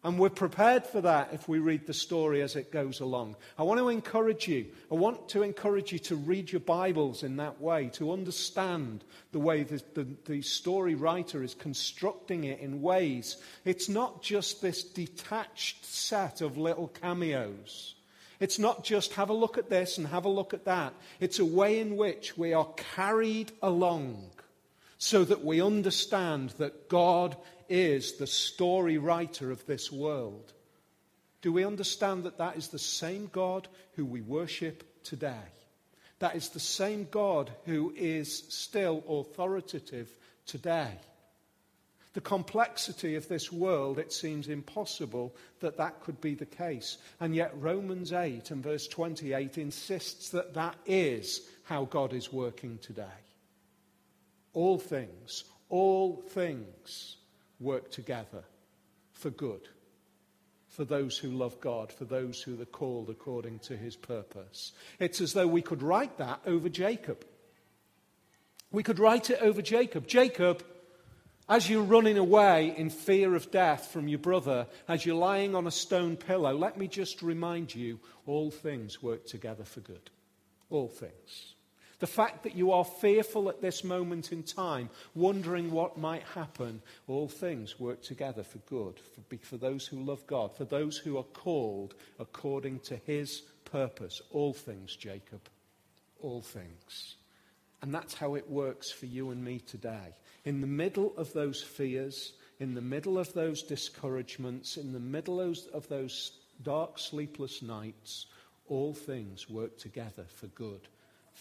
And 0.07 0.17
we're 0.17 0.29
prepared 0.29 0.85
for 0.85 1.01
that 1.01 1.31
if 1.33 1.49
we 1.49 1.59
read 1.59 1.85
the 1.85 1.93
story 1.93 2.41
as 2.41 2.55
it 2.55 2.71
goes 2.71 3.01
along. 3.01 3.35
I 3.57 3.63
want 3.63 3.81
to 3.81 3.89
encourage 3.89 4.47
you. 4.47 4.67
I 4.89 4.95
want 4.95 5.27
to 5.27 5.43
encourage 5.43 5.91
you 5.91 5.99
to 5.99 6.15
read 6.15 6.49
your 6.49 6.61
Bibles 6.61 7.23
in 7.23 7.35
that 7.35 7.59
way, 7.59 7.89
to 7.95 8.13
understand 8.13 9.03
the 9.33 9.39
way 9.39 9.63
the, 9.63 9.83
the, 9.95 10.07
the 10.23 10.41
story 10.43 10.95
writer 10.95 11.43
is 11.43 11.55
constructing 11.55 12.45
it 12.45 12.61
in 12.61 12.81
ways. 12.81 13.35
It's 13.65 13.89
not 13.89 14.23
just 14.23 14.61
this 14.61 14.81
detached 14.81 15.83
set 15.83 16.39
of 16.39 16.57
little 16.57 16.87
cameos. 16.87 17.95
It's 18.39 18.59
not 18.59 18.85
just 18.85 19.11
have 19.15 19.29
a 19.29 19.33
look 19.33 19.57
at 19.57 19.69
this 19.69 19.97
and 19.97 20.07
have 20.07 20.23
a 20.23 20.29
look 20.29 20.53
at 20.53 20.63
that. 20.63 20.93
It's 21.19 21.39
a 21.39 21.45
way 21.45 21.81
in 21.81 21.97
which 21.97 22.37
we 22.37 22.53
are 22.53 22.69
carried 22.95 23.51
along 23.61 24.29
so 24.99 25.25
that 25.25 25.43
we 25.43 25.61
understand 25.61 26.51
that 26.51 26.87
God 26.87 27.35
is 27.69 28.13
the 28.13 28.27
story 28.27 28.97
writer 28.97 29.51
of 29.51 29.65
this 29.65 29.91
world. 29.91 30.53
Do 31.41 31.51
we 31.51 31.65
understand 31.65 32.23
that 32.23 32.39
that 32.39 32.57
is 32.57 32.69
the 32.69 32.79
same 32.79 33.29
God 33.31 33.67
who 33.93 34.05
we 34.05 34.21
worship 34.21 35.03
today? 35.03 35.51
That 36.19 36.35
is 36.35 36.49
the 36.49 36.59
same 36.59 37.07
God 37.11 37.51
who 37.65 37.93
is 37.95 38.43
still 38.49 39.03
authoritative 39.07 40.09
today. 40.45 40.91
The 42.13 42.21
complexity 42.21 43.13
of 43.13 43.27
this 43.27 43.51
world, 43.51 43.99
it 43.99 44.11
seems 44.11 44.47
impossible 44.47 45.35
that 45.59 45.77
that 45.77 46.01
could 46.01 46.19
be 46.19 46.33
the 46.33 46.47
case. 46.47 46.97
And 47.19 47.35
yet, 47.35 47.51
Romans 47.55 48.11
8 48.11 48.49
and 48.49 48.63
verse 48.63 48.87
28 48.87 49.59
insists 49.59 50.29
that 50.29 50.55
that 50.55 50.75
is 50.87 51.41
how 51.63 51.85
God 51.85 52.13
is 52.13 52.33
working 52.33 52.79
today. 52.79 53.03
All 54.53 54.79
things, 54.79 55.43
all 55.69 56.23
things 56.29 57.17
work 57.59 57.91
together 57.91 58.43
for 59.13 59.29
good, 59.29 59.67
for 60.69 60.85
those 60.85 61.17
who 61.17 61.29
love 61.29 61.59
God, 61.59 61.91
for 61.91 62.05
those 62.05 62.41
who 62.41 62.61
are 62.61 62.65
called 62.65 63.09
according 63.09 63.59
to 63.59 63.75
his 63.75 63.95
purpose. 63.95 64.73
It's 64.99 65.21
as 65.21 65.33
though 65.33 65.47
we 65.47 65.61
could 65.61 65.81
write 65.81 66.17
that 66.17 66.41
over 66.45 66.69
Jacob. 66.69 67.25
We 68.71 68.83
could 68.83 68.99
write 68.99 69.29
it 69.29 69.41
over 69.41 69.61
Jacob. 69.61 70.07
Jacob, 70.07 70.63
as 71.49 71.69
you're 71.69 71.81
running 71.81 72.17
away 72.17 72.73
in 72.75 72.89
fear 72.89 73.33
of 73.33 73.49
death 73.49 73.87
from 73.87 74.07
your 74.07 74.19
brother, 74.19 74.67
as 74.87 75.05
you're 75.05 75.15
lying 75.15 75.55
on 75.55 75.65
a 75.65 75.71
stone 75.71 76.17
pillow, 76.17 76.53
let 76.53 76.77
me 76.77 76.87
just 76.87 77.21
remind 77.21 77.73
you 77.73 77.99
all 78.25 78.51
things 78.51 79.01
work 79.01 79.25
together 79.25 79.63
for 79.63 79.79
good. 79.79 80.09
All 80.69 80.89
things. 80.89 81.55
The 81.99 82.07
fact 82.07 82.43
that 82.43 82.55
you 82.55 82.71
are 82.71 82.85
fearful 82.85 83.49
at 83.49 83.61
this 83.61 83.83
moment 83.83 84.31
in 84.31 84.43
time, 84.43 84.89
wondering 85.15 85.71
what 85.71 85.97
might 85.97 86.21
happen, 86.23 86.81
all 87.07 87.27
things 87.27 87.79
work 87.79 88.03
together 88.03 88.43
for 88.43 88.59
good, 88.59 88.99
for, 88.99 89.37
for 89.37 89.57
those 89.57 89.87
who 89.87 90.03
love 90.03 90.25
God, 90.27 90.55
for 90.55 90.65
those 90.65 90.97
who 90.97 91.17
are 91.17 91.23
called 91.23 91.95
according 92.19 92.81
to 92.81 92.97
his 92.97 93.41
purpose. 93.65 94.21
All 94.29 94.53
things, 94.53 94.95
Jacob. 94.95 95.41
All 96.21 96.41
things. 96.41 97.15
And 97.81 97.93
that's 97.93 98.13
how 98.13 98.35
it 98.35 98.49
works 98.49 98.91
for 98.91 99.07
you 99.07 99.31
and 99.31 99.43
me 99.43 99.59
today. 99.59 100.15
In 100.45 100.61
the 100.61 100.67
middle 100.67 101.13
of 101.17 101.33
those 101.33 101.63
fears, 101.63 102.33
in 102.59 102.75
the 102.75 102.81
middle 102.81 103.17
of 103.17 103.33
those 103.33 103.63
discouragements, 103.63 104.77
in 104.77 104.93
the 104.93 104.99
middle 104.99 105.39
of 105.41 105.87
those 105.87 106.31
dark, 106.61 106.99
sleepless 106.99 107.63
nights, 107.63 108.27
all 108.67 108.93
things 108.93 109.49
work 109.49 109.79
together 109.79 110.25
for 110.27 110.47
good 110.47 110.87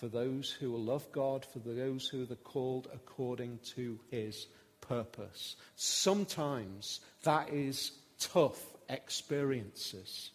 for 0.01 0.09
those 0.09 0.51
who 0.51 0.77
love 0.77 1.11
God, 1.11 1.45
for 1.45 1.59
those 1.59 2.07
who 2.07 2.25
are 2.25 2.37
called 2.37 2.89
according 2.93 3.59
to 3.75 3.99
his 4.11 4.47
purpose. 4.83 5.57
Sometimes 5.75 7.01
that 7.23 7.49
is 7.51 7.93
tough 8.19 8.63
experiences. 8.89 10.31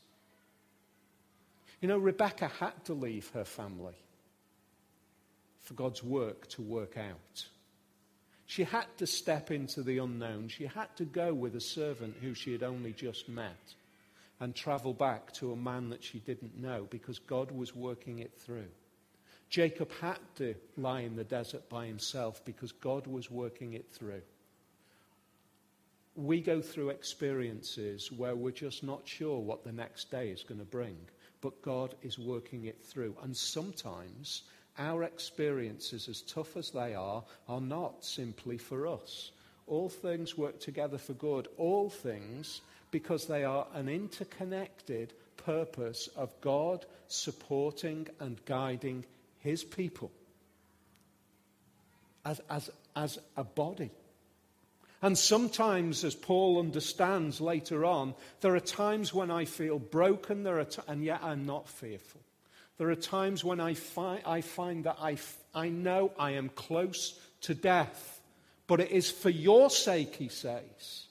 You 1.80 1.88
know, 1.88 2.00
Rebecca 2.00 2.48
had 2.48 2.86
to 2.86 2.94
leave 2.94 3.30
her 3.34 3.46
family 3.46 3.96
for 5.60 5.76
God's 5.76 6.04
work 6.04 6.48
to 6.50 6.62
work 6.62 6.98
out. 6.98 7.46
She 8.48 8.64
had 8.64 8.86
to 8.98 9.08
step 9.08 9.52
into 9.52 9.84
the 9.84 10.00
unknown. 10.00 10.50
She 10.50 10.66
had 10.66 10.96
to 10.98 11.06
go 11.06 11.34
with 11.34 11.56
a 11.56 11.62
servant 11.62 12.16
who 12.20 12.34
she 12.34 12.52
had 12.52 12.64
only 12.64 12.94
just 12.94 13.30
met 13.30 13.74
and 14.40 14.56
travel 14.56 14.94
back 14.94 15.32
to 15.34 15.52
a 15.52 15.56
man 15.56 15.90
that 15.90 16.04
she 16.04 16.18
didn't 16.20 16.60
know 16.60 16.88
because 16.90 17.20
God 17.20 17.52
was 17.52 17.76
working 17.76 18.20
it 18.20 18.34
through. 18.40 18.68
Jacob 19.52 19.92
had 20.00 20.18
to 20.38 20.56
lie 20.78 21.02
in 21.02 21.18
the 21.18 21.26
desert 21.26 21.68
by 21.68 21.86
himself 21.86 22.44
because 22.46 22.72
God 22.72 23.06
was 23.06 23.30
working 23.30 23.74
it 23.74 23.86
through. 23.92 24.22
We 26.16 26.40
go 26.40 26.62
through 26.62 26.92
experiences 26.92 28.14
where 28.14 28.34
we're 28.34 28.52
just 28.52 28.82
not 28.82 29.02
sure 29.06 29.40
what 29.40 29.66
the 29.66 29.74
next 29.74 30.10
day 30.10 30.30
is 30.30 30.44
going 30.44 30.62
to 30.62 30.66
bring, 30.66 30.96
but 31.42 31.62
God 31.62 31.96
is 32.02 32.18
working 32.18 32.66
it 32.66 32.82
through. 32.82 33.14
And 33.24 33.36
sometimes 33.36 34.44
our 34.78 35.04
experiences, 35.04 36.08
as 36.08 36.22
tough 36.22 36.56
as 36.56 36.72
they 36.72 36.96
are, 36.96 37.22
are 37.50 37.62
not 37.62 38.06
simply 38.06 38.58
for 38.58 38.88
us. 38.88 39.32
All 39.68 39.90
things 39.90 40.38
work 40.38 40.62
together 40.62 40.98
for 40.98 41.14
good. 41.14 41.50
All 41.58 41.90
things 41.90 42.62
because 42.92 43.26
they 43.26 43.44
are 43.44 43.68
an 43.74 43.90
interconnected 43.90 45.14
purpose 45.36 46.08
of 46.16 46.40
God 46.40 46.86
supporting 47.08 48.08
and 48.22 48.40
guiding 48.46 49.04
his 49.42 49.64
people 49.64 50.12
as, 52.26 52.42
as, 52.50 52.70
as 52.96 53.20
a 53.38 53.44
body. 53.44 53.92
And 55.02 55.18
sometimes, 55.18 56.04
as 56.04 56.14
Paul 56.14 56.60
understands 56.60 57.42
later 57.42 57.86
on, 57.86 58.14
there 58.42 58.56
are 58.56 58.60
times 58.60 59.14
when 59.14 59.32
I 59.32 59.46
feel 59.46 59.80
broken, 59.80 60.44
there 60.44 60.60
are 60.60 60.66
t- 60.66 60.82
and 60.88 61.04
yet 61.04 61.22
I'm 61.24 61.46
not 61.46 61.68
fearful. 61.68 62.22
There 62.78 62.90
are 62.90 62.96
times 62.96 63.44
when 63.44 63.60
I, 63.60 63.74
fi- 63.74 64.22
I 64.26 64.42
find 64.42 64.84
that 64.84 64.98
I, 65.00 65.14
f- 65.14 65.38
I 65.56 65.70
know 65.70 66.12
I 66.20 66.32
am 66.32 66.50
close 66.50 67.20
to 67.42 67.56
death, 67.56 68.22
but 68.68 68.80
it 68.80 68.92
is 68.92 69.10
for 69.10 69.30
your 69.30 69.72
sake, 69.72 70.16
he 70.16 70.30
says. 70.30 71.08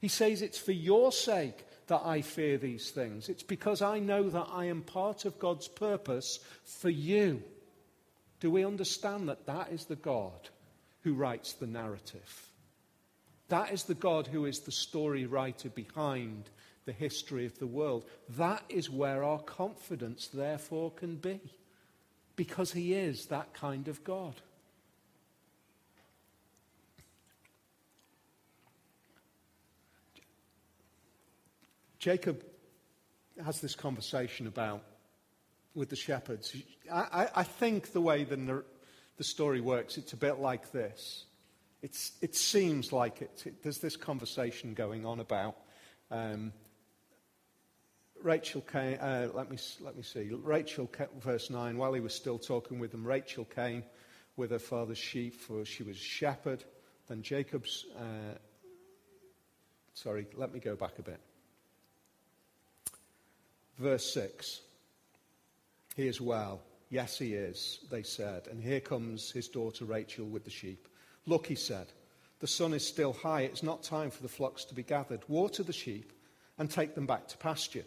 He 0.00 0.08
says 0.08 0.40
it's 0.40 0.58
for 0.58 0.72
your 0.72 1.12
sake 1.12 1.66
that 1.90 2.02
I 2.04 2.22
fear 2.22 2.56
these 2.56 2.90
things. 2.90 3.28
It's 3.28 3.42
because 3.42 3.82
I 3.82 3.98
know 3.98 4.30
that 4.30 4.46
I 4.52 4.66
am 4.66 4.82
part 4.82 5.24
of 5.24 5.40
God's 5.40 5.66
purpose 5.66 6.38
for 6.64 6.88
you. 6.88 7.42
Do 8.38 8.50
we 8.50 8.64
understand 8.64 9.28
that 9.28 9.46
that 9.46 9.72
is 9.72 9.84
the 9.84 9.96
God 9.96 10.48
who 11.02 11.14
writes 11.14 11.52
the 11.52 11.66
narrative? 11.66 12.48
That 13.48 13.72
is 13.72 13.82
the 13.82 13.94
God 13.94 14.28
who 14.28 14.46
is 14.46 14.60
the 14.60 14.72
story 14.72 15.26
writer 15.26 15.68
behind 15.68 16.48
the 16.86 16.92
history 16.92 17.44
of 17.44 17.58
the 17.58 17.66
world. 17.66 18.04
That 18.36 18.62
is 18.68 18.88
where 18.88 19.24
our 19.24 19.40
confidence, 19.40 20.28
therefore, 20.28 20.92
can 20.92 21.16
be, 21.16 21.40
because 22.36 22.72
he 22.72 22.94
is 22.94 23.26
that 23.26 23.52
kind 23.52 23.88
of 23.88 24.04
God. 24.04 24.40
Jacob 32.00 32.42
has 33.44 33.60
this 33.60 33.74
conversation 33.74 34.46
about 34.46 34.82
with 35.74 35.90
the 35.90 35.96
shepherds. 35.96 36.56
I, 36.90 37.28
I 37.36 37.42
think 37.44 37.92
the 37.92 38.00
way 38.00 38.24
the, 38.24 38.64
the 39.18 39.24
story 39.24 39.60
works, 39.60 39.98
it's 39.98 40.14
a 40.14 40.16
bit 40.16 40.38
like 40.38 40.72
this. 40.72 41.26
It's, 41.82 42.12
it 42.22 42.34
seems 42.34 42.92
like 42.92 43.20
it, 43.22 43.42
it, 43.44 43.62
there's 43.62 43.78
this 43.78 43.96
conversation 43.96 44.72
going 44.72 45.04
on 45.04 45.20
about 45.20 45.56
um, 46.10 46.52
Rachel 48.22 48.62
came, 48.62 48.98
uh, 49.00 49.28
let, 49.34 49.50
me, 49.50 49.58
let 49.80 49.96
me 49.96 50.02
see. 50.02 50.30
Rachel, 50.32 50.86
came, 50.86 51.06
verse 51.20 51.50
9, 51.50 51.76
while 51.76 51.92
he 51.92 52.00
was 52.00 52.14
still 52.14 52.38
talking 52.38 52.78
with 52.78 52.92
them, 52.92 53.06
Rachel 53.06 53.44
came 53.44 53.84
with 54.36 54.50
her 54.50 54.58
father's 54.58 54.98
sheep, 54.98 55.34
for 55.34 55.64
she 55.64 55.82
was 55.82 55.96
a 55.96 56.00
shepherd. 56.00 56.64
Then 57.08 57.22
Jacob's, 57.22 57.86
uh, 57.96 58.36
sorry, 59.94 60.26
let 60.34 60.52
me 60.52 60.60
go 60.60 60.76
back 60.76 60.98
a 60.98 61.02
bit. 61.02 61.20
Verse 63.78 64.12
6. 64.12 64.60
He 65.96 66.06
is 66.06 66.20
well. 66.20 66.60
Yes, 66.90 67.18
he 67.18 67.34
is, 67.34 67.80
they 67.90 68.02
said. 68.02 68.48
And 68.50 68.62
here 68.62 68.80
comes 68.80 69.30
his 69.30 69.48
daughter 69.48 69.84
Rachel 69.84 70.26
with 70.26 70.44
the 70.44 70.50
sheep. 70.50 70.88
Look, 71.26 71.46
he 71.46 71.54
said, 71.54 71.86
the 72.40 72.46
sun 72.46 72.72
is 72.74 72.86
still 72.86 73.12
high. 73.12 73.42
It's 73.42 73.62
not 73.62 73.82
time 73.82 74.10
for 74.10 74.22
the 74.22 74.28
flocks 74.28 74.64
to 74.66 74.74
be 74.74 74.82
gathered. 74.82 75.20
Water 75.28 75.62
the 75.62 75.72
sheep 75.72 76.12
and 76.58 76.70
take 76.70 76.94
them 76.94 77.06
back 77.06 77.28
to 77.28 77.36
pasture. 77.36 77.84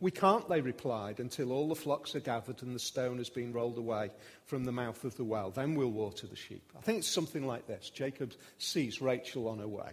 We 0.00 0.10
can't, 0.10 0.48
they 0.48 0.62
replied, 0.62 1.20
until 1.20 1.52
all 1.52 1.68
the 1.68 1.74
flocks 1.74 2.14
are 2.14 2.20
gathered 2.20 2.62
and 2.62 2.74
the 2.74 2.78
stone 2.78 3.18
has 3.18 3.28
been 3.28 3.52
rolled 3.52 3.76
away 3.76 4.10
from 4.46 4.64
the 4.64 4.72
mouth 4.72 5.04
of 5.04 5.16
the 5.16 5.24
well. 5.24 5.50
Then 5.50 5.74
we'll 5.74 5.90
water 5.90 6.26
the 6.26 6.36
sheep. 6.36 6.72
I 6.76 6.80
think 6.80 6.98
it's 6.98 7.08
something 7.08 7.46
like 7.46 7.66
this. 7.66 7.90
Jacob 7.90 8.32
sees 8.58 9.02
Rachel 9.02 9.48
on 9.48 9.58
her 9.58 9.68
way. 9.68 9.92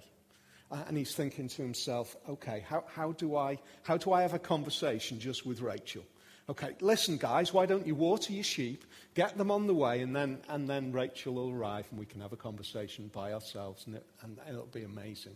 Uh, 0.69 0.83
and 0.87 0.97
he's 0.97 1.15
thinking 1.15 1.47
to 1.47 1.61
himself, 1.61 2.15
okay, 2.27 2.65
how, 2.67 2.83
how, 2.93 3.13
do 3.13 3.37
I, 3.37 3.57
how 3.83 3.95
do 3.95 4.11
I 4.11 4.21
have 4.21 4.33
a 4.33 4.39
conversation 4.39 5.19
just 5.19 5.45
with 5.45 5.61
Rachel? 5.61 6.03
Okay, 6.49 6.75
listen, 6.81 7.17
guys, 7.17 7.53
why 7.53 7.65
don't 7.65 7.85
you 7.85 7.95
water 7.95 8.31
your 8.33 8.43
sheep, 8.43 8.85
get 9.15 9.37
them 9.37 9.51
on 9.51 9.67
the 9.67 9.73
way, 9.73 10.01
and 10.01 10.15
then, 10.15 10.39
and 10.47 10.67
then 10.69 10.91
Rachel 10.91 11.33
will 11.33 11.51
arrive 11.51 11.85
and 11.89 11.99
we 11.99 12.05
can 12.05 12.21
have 12.21 12.31
a 12.31 12.37
conversation 12.37 13.09
by 13.13 13.33
ourselves 13.33 13.85
and, 13.85 13.95
it, 13.95 14.05
it'll 14.49 14.65
be 14.65 14.83
amazing. 14.83 15.35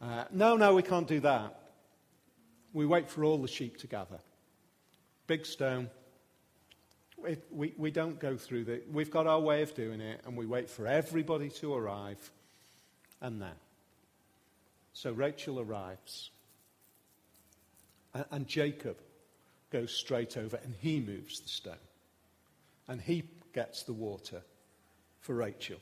Uh, 0.00 0.24
no, 0.32 0.56
no, 0.56 0.74
we 0.74 0.82
can't 0.82 1.08
do 1.08 1.20
that. 1.20 1.60
We 2.72 2.86
wait 2.86 3.08
for 3.08 3.24
all 3.24 3.38
the 3.38 3.48
sheep 3.48 3.78
to 3.78 3.86
gather. 3.86 4.18
Big 5.26 5.46
stone. 5.46 5.88
We, 7.50 7.72
we, 7.78 7.90
don't 7.90 8.18
go 8.18 8.36
through 8.36 8.64
the. 8.64 8.82
We've 8.92 9.10
got 9.10 9.26
our 9.26 9.40
way 9.40 9.62
of 9.62 9.74
doing 9.74 10.02
it, 10.02 10.20
and 10.26 10.36
we 10.36 10.44
wait 10.44 10.68
for 10.68 10.86
everybody 10.86 11.48
to 11.50 11.72
arrive. 11.72 12.30
And 13.22 13.40
then. 13.40 13.54
So 14.94 15.12
Rachel 15.12 15.60
arrives. 15.60 16.30
And, 18.30 18.46
Jacob 18.46 18.96
goes 19.70 19.92
straight 19.92 20.36
over, 20.36 20.56
and 20.62 20.72
he 20.80 21.00
moves 21.00 21.40
the 21.40 21.48
stone. 21.48 21.74
And 22.86 23.00
he 23.00 23.24
gets 23.52 23.82
the 23.82 23.92
water 23.92 24.40
for 25.20 25.34
Rachel. 25.34 25.78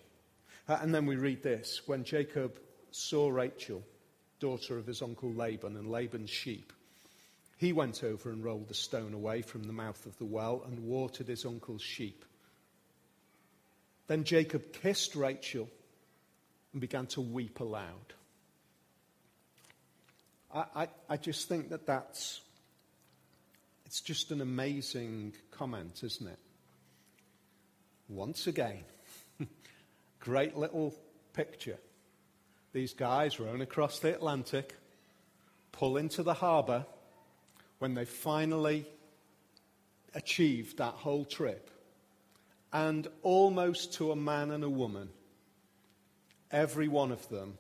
Uh, 0.66 0.79
and 0.81 0.94
then 0.94 1.05
we 1.05 1.16
read 1.16 1.42
this 1.42 1.83
when 1.87 2.05
Jacob 2.05 2.59
saw 2.90 3.29
Rachel, 3.29 3.83
daughter 4.40 4.79
of 4.79 4.87
his 4.87 5.03
uncle 5.03 5.31
Laban, 5.31 5.77
and 5.77 5.90
Laban's 5.90 6.31
sheep, 6.31 6.72
he 7.59 7.75
went 7.75 8.03
over 8.03 8.31
and 8.31 8.42
rolled 8.42 8.68
the 8.68 8.75
stone 8.75 9.12
away 9.12 9.42
from 9.42 9.64
the 9.64 9.72
mouth 9.75 10.07
of 10.07 10.16
the 10.16 10.25
well 10.25 10.62
and 10.66 10.87
watered 10.87 11.29
his 11.29 11.44
uncle's 11.44 11.83
sheep. 11.83 12.25
Then 14.07 14.25
Jacob 14.25 14.72
kissed 14.72 15.14
Rachel 15.14 15.68
and 16.72 16.81
began 16.81 17.07
to 17.09 17.20
weep 17.20 17.61
aloud. 17.61 18.14
I, 20.52 20.64
I, 20.74 20.88
I 21.08 21.16
just 21.16 21.48
think 21.48 21.70
that 21.70 21.86
that's 21.86 22.40
it's 23.86 24.00
just 24.00 24.30
an 24.30 24.40
amazing 24.40 25.34
comment, 25.50 26.00
isn't 26.02 26.26
it? 26.26 26.38
Once 28.08 28.46
again, 28.46 28.84
great 30.20 30.56
little 30.56 30.94
picture. 31.34 31.78
These 32.72 32.94
guys 32.94 33.38
rowing 33.38 33.60
across 33.60 33.98
the 33.98 34.14
Atlantic, 34.14 34.74
pull 35.72 35.98
into 35.98 36.22
the 36.22 36.32
harbour 36.32 36.86
when 37.80 37.92
they 37.92 38.06
finally 38.06 38.86
achieved 40.14 40.78
that 40.78 40.94
whole 40.94 41.26
trip. 41.26 41.70
And 42.72 43.06
almost 43.22 43.94
to 43.94 44.12
a 44.12 44.16
man 44.16 44.50
and 44.52 44.64
a 44.64 44.70
woman, 44.70 45.10
every 46.50 46.88
one 46.88 47.12
of 47.12 47.28
them 47.28 47.58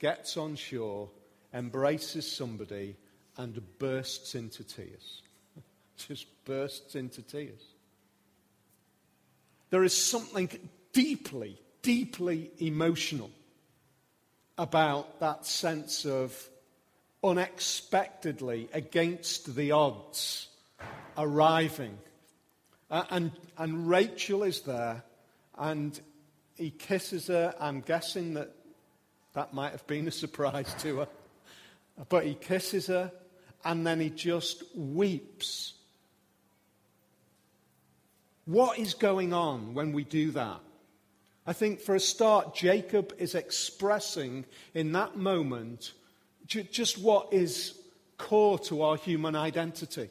gets 0.00 0.36
on 0.36 0.56
shore, 0.56 1.08
embraces 1.54 2.30
somebody, 2.30 2.96
and 3.36 3.60
bursts 3.78 4.34
into 4.34 4.64
tears. 4.64 5.22
Just 5.96 6.26
bursts 6.44 6.94
into 6.94 7.22
tears. 7.22 7.62
There 9.70 9.84
is 9.84 9.96
something 9.96 10.50
deeply, 10.92 11.58
deeply 11.80 12.50
emotional 12.58 13.30
about 14.58 15.20
that 15.20 15.46
sense 15.46 16.04
of 16.04 16.36
unexpectedly, 17.24 18.68
against 18.72 19.54
the 19.54 19.72
odds, 19.72 20.48
arriving. 21.16 21.96
Uh, 22.90 23.04
and, 23.10 23.32
and 23.56 23.88
Rachel 23.88 24.42
is 24.42 24.60
there, 24.62 25.02
and 25.56 25.98
he 26.56 26.70
kisses 26.70 27.28
her. 27.28 27.54
I'm 27.58 27.80
guessing 27.80 28.34
that 28.34 28.54
that 29.34 29.54
might 29.54 29.72
have 29.72 29.86
been 29.86 30.06
a 30.08 30.10
surprise 30.12 30.74
to 30.80 30.98
her. 30.98 31.08
But 32.08 32.24
he 32.24 32.34
kisses 32.34 32.88
her, 32.88 33.12
and 33.64 33.86
then 33.86 34.00
he 34.00 34.10
just 34.10 34.64
weeps 34.74 35.74
what 38.44 38.78
is 38.78 38.94
going 38.94 39.32
on 39.32 39.74
when 39.74 39.92
we 39.92 40.04
do 40.04 40.32
that? 40.32 40.60
I 41.46 41.52
think 41.52 41.80
for 41.80 41.94
a 41.94 42.00
start, 42.00 42.54
Jacob 42.54 43.14
is 43.18 43.34
expressing 43.34 44.44
in 44.74 44.92
that 44.92 45.16
moment 45.16 45.92
just 46.46 46.98
what 46.98 47.32
is 47.32 47.78
core 48.18 48.58
to 48.58 48.82
our 48.82 48.96
human 48.96 49.34
identity. 49.34 50.10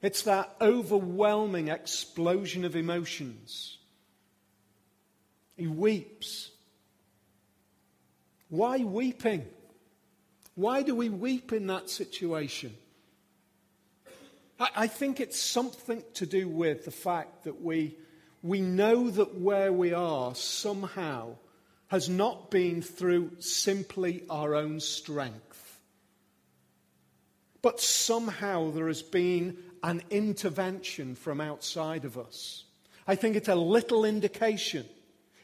It's 0.00 0.22
that 0.22 0.54
overwhelming 0.60 1.68
explosion 1.68 2.64
of 2.64 2.74
emotions. 2.74 3.78
He 5.56 5.66
weeps. 5.66 6.50
Why 8.48 8.78
weeping? 8.78 9.46
Why 10.54 10.82
do 10.82 10.94
we 10.94 11.08
weep 11.08 11.52
in 11.52 11.66
that 11.68 11.88
situation? 11.88 12.74
I, 14.60 14.86
think 14.86 15.18
it's 15.18 15.40
something 15.40 16.04
to 16.14 16.26
do 16.26 16.46
with 16.46 16.84
the 16.84 16.90
fact 16.90 17.44
that 17.44 17.60
we, 17.60 17.96
we 18.42 18.60
know 18.60 19.10
that 19.10 19.34
where 19.34 19.72
we 19.72 19.92
are 19.92 20.34
somehow 20.34 21.36
has 21.88 22.08
not 22.08 22.50
been 22.50 22.80
through 22.80 23.32
simply 23.40 24.22
our 24.30 24.54
own 24.54 24.78
strength. 24.78 25.80
But 27.60 27.80
somehow 27.80 28.70
there 28.70 28.88
has 28.88 29.02
been 29.02 29.58
an 29.82 30.02
intervention 30.10 31.16
from 31.16 31.40
outside 31.40 32.04
of 32.04 32.16
us. 32.16 32.64
I 33.06 33.14
think 33.14 33.36
it's 33.36 33.48
a 33.48 33.54
little 33.54 34.04
indication. 34.04 34.86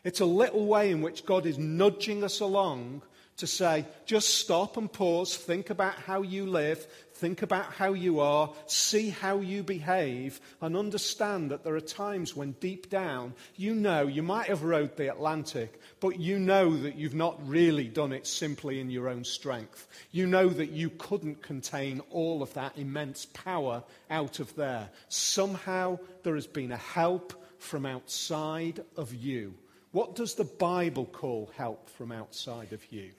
It's 0.05 0.21
a 0.21 0.27
little 0.27 0.67
way 0.67 0.91
in 0.91 1.01
which 1.01 1.27
God 1.27 1.45
is 1.45 1.59
nudging 1.59 2.23
us 2.23 2.41
along 2.41 3.03
to 3.39 3.47
say, 3.47 3.87
just 4.05 4.35
stop 4.35 4.77
and 4.77 4.93
pause, 4.93 5.37
think 5.37 5.71
about 5.71 5.95
how 5.95 6.23
you 6.23 6.45
live, 6.45 6.85
think 7.15 7.43
about 7.43 7.73
how 7.73 7.93
you 7.93 8.19
are, 8.21 8.53
see 8.67 9.11
how 9.11 9.39
you 9.39 9.63
behave, 9.63 10.41
and 10.61 10.77
understand 10.77 11.51
that 11.51 11.63
there 11.63 11.77
are 11.77 11.81
times 11.81 12.35
when 12.35 12.53
deep 12.53 12.91
down 12.91 13.33
you 13.57 13.75
know 13.75 14.07
you 14.07 14.23
might 14.23 14.49
have 14.49 14.65
rowed 14.65 14.97
the 14.97 15.09
Atlantic, 15.09 15.81
but 16.01 16.19
you 16.19 16.39
know 16.39 16.77
that 16.77 16.97
you've 16.97 17.15
not 17.15 17.39
really 17.49 17.87
done 17.87 18.13
it 18.13 18.27
simply 18.27 18.81
in 18.81 18.91
your 18.91 19.09
own 19.09 19.25
strength. 19.25 19.87
You 20.11 20.27
know 20.27 20.49
that 20.49 20.71
you 20.71 20.91
couldn't 20.91 21.41
contain 21.41 22.01
all 22.11 22.43
of 22.43 22.53
that 22.55 22.77
immense 22.77 23.27
power 23.27 23.85
out 24.11 24.41
of 24.41 24.55
there. 24.57 24.89
Somehow 25.09 25.99
there 26.25 26.35
has 26.35 26.47
been 26.49 26.73
a 26.73 26.77
help 26.77 27.33
from 27.59 27.87
outside 27.87 28.81
of 28.97 29.15
you. 29.15 29.55
What 29.93 30.17
does 30.17 30.35
the 30.35 30.45
Bible 30.45 31.07
call 31.07 31.51
help 31.57 31.89
from 31.91 32.13
outside 32.13 32.73
of 32.73 32.85
you? 32.93 33.11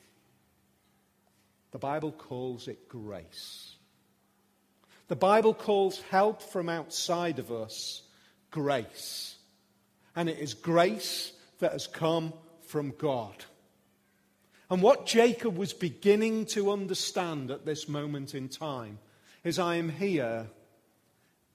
The 1.71 1.79
Bible 1.79 2.11
calls 2.11 2.67
it 2.67 2.89
grace. 2.89 3.75
The 5.07 5.15
Bible 5.15 5.53
calls 5.53 6.01
help 6.09 6.41
from 6.41 6.69
outside 6.69 7.39
of 7.39 7.51
us 7.51 8.03
grace. 8.51 9.35
And 10.15 10.29
it 10.29 10.39
is 10.39 10.53
grace 10.53 11.33
that 11.59 11.71
has 11.71 11.87
come 11.87 12.33
from 12.67 12.93
God. 12.97 13.45
And 14.69 14.81
what 14.81 15.07
Jacob 15.07 15.57
was 15.57 15.73
beginning 15.73 16.45
to 16.47 16.71
understand 16.71 17.49
at 17.49 17.65
this 17.65 17.89
moment 17.89 18.35
in 18.35 18.49
time 18.49 18.99
is 19.43 19.57
I 19.57 19.75
am 19.75 19.89
here, 19.89 20.47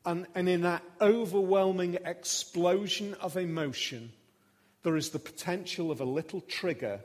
and, 0.04 0.26
and 0.34 0.48
in 0.48 0.62
that 0.62 0.82
overwhelming 1.00 1.98
explosion 2.04 3.14
of 3.20 3.36
emotion, 3.36 4.12
there 4.82 4.96
is 4.96 5.10
the 5.10 5.18
potential 5.18 5.92
of 5.92 6.00
a 6.00 6.04
little 6.04 6.40
trigger 6.40 7.00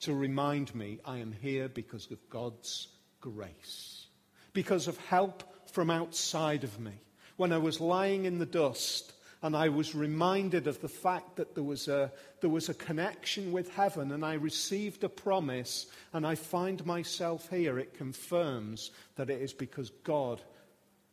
to 0.00 0.14
remind 0.14 0.74
me 0.74 0.98
I 1.04 1.18
am 1.18 1.32
here 1.32 1.68
because 1.68 2.10
of 2.10 2.30
God's 2.30 2.88
grace, 3.20 4.06
because 4.52 4.88
of 4.88 4.96
help 5.06 5.44
from 5.70 5.90
outside 5.90 6.64
of 6.64 6.80
me. 6.80 6.92
When 7.36 7.52
I 7.52 7.58
was 7.58 7.80
lying 7.80 8.24
in 8.24 8.38
the 8.38 8.46
dust 8.46 9.12
and 9.42 9.56
I 9.56 9.68
was 9.68 9.94
reminded 9.94 10.66
of 10.66 10.80
the 10.80 10.88
fact 10.88 11.36
that 11.36 11.54
there 11.54 11.64
was 11.64 11.88
a, 11.88 12.12
there 12.40 12.50
was 12.50 12.68
a 12.68 12.74
connection 12.74 13.52
with 13.52 13.70
heaven 13.74 14.12
and 14.12 14.24
I 14.24 14.34
received 14.34 15.04
a 15.04 15.08
promise 15.08 15.86
and 16.12 16.26
I 16.26 16.34
find 16.34 16.84
myself 16.84 17.48
here, 17.48 17.78
it 17.78 17.94
confirms 17.94 18.90
that 19.16 19.30
it 19.30 19.40
is 19.40 19.52
because 19.52 19.90
God 20.04 20.40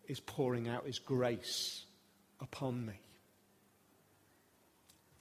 is 0.08 0.19
pouring 0.19 0.67
out 0.67 0.86
his 0.86 1.00
grace 1.00 1.86
upon 2.41 2.86
me. 2.86 3.00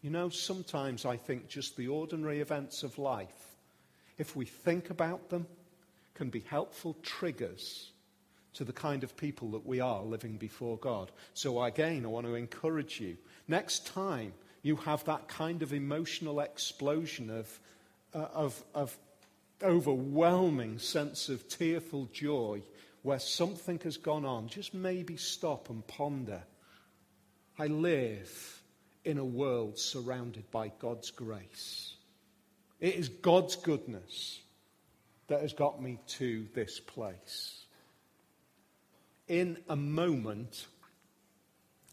You 0.02 0.10
know, 0.10 0.28
sometimes 0.28 1.04
I 1.04 1.16
think 1.16 1.48
just 1.48 1.76
the 1.76 1.88
ordinary 1.88 2.40
events 2.40 2.84
of 2.84 2.98
life 2.98 3.45
if 4.18 4.36
we 4.36 4.44
think 4.44 4.90
about 4.90 5.30
them, 5.30 5.46
can 6.14 6.30
be 6.30 6.40
helpful 6.40 6.96
triggers 7.02 7.90
to 8.54 8.64
the 8.64 8.72
kind 8.72 9.04
of 9.04 9.16
people 9.16 9.50
that 9.50 9.66
we 9.66 9.80
are 9.80 10.02
living 10.02 10.38
before 10.38 10.78
God. 10.78 11.12
So, 11.34 11.62
again, 11.62 12.04
I 12.04 12.08
want 12.08 12.26
to 12.26 12.34
encourage 12.34 13.00
you. 13.00 13.18
Next 13.46 13.86
time 13.86 14.32
you 14.62 14.76
have 14.76 15.04
that 15.04 15.28
kind 15.28 15.62
of 15.62 15.74
emotional 15.74 16.40
explosion 16.40 17.28
of, 17.28 17.60
uh, 18.14 18.26
of, 18.32 18.64
of 18.74 18.96
overwhelming 19.62 20.78
sense 20.78 21.28
of 21.28 21.48
tearful 21.48 22.08
joy 22.12 22.62
where 23.02 23.18
something 23.18 23.78
has 23.84 23.98
gone 23.98 24.24
on, 24.24 24.48
just 24.48 24.74
maybe 24.74 25.16
stop 25.16 25.68
and 25.68 25.86
ponder. 25.86 26.42
I 27.58 27.66
live 27.66 28.62
in 29.04 29.18
a 29.18 29.24
world 29.24 29.78
surrounded 29.78 30.50
by 30.50 30.72
God's 30.78 31.10
grace. 31.10 31.95
It 32.80 32.94
is 32.94 33.08
God's 33.08 33.56
goodness 33.56 34.40
that 35.28 35.40
has 35.40 35.52
got 35.52 35.82
me 35.82 35.98
to 36.08 36.46
this 36.54 36.78
place. 36.78 37.64
In 39.28 39.58
a 39.68 39.76
moment, 39.76 40.66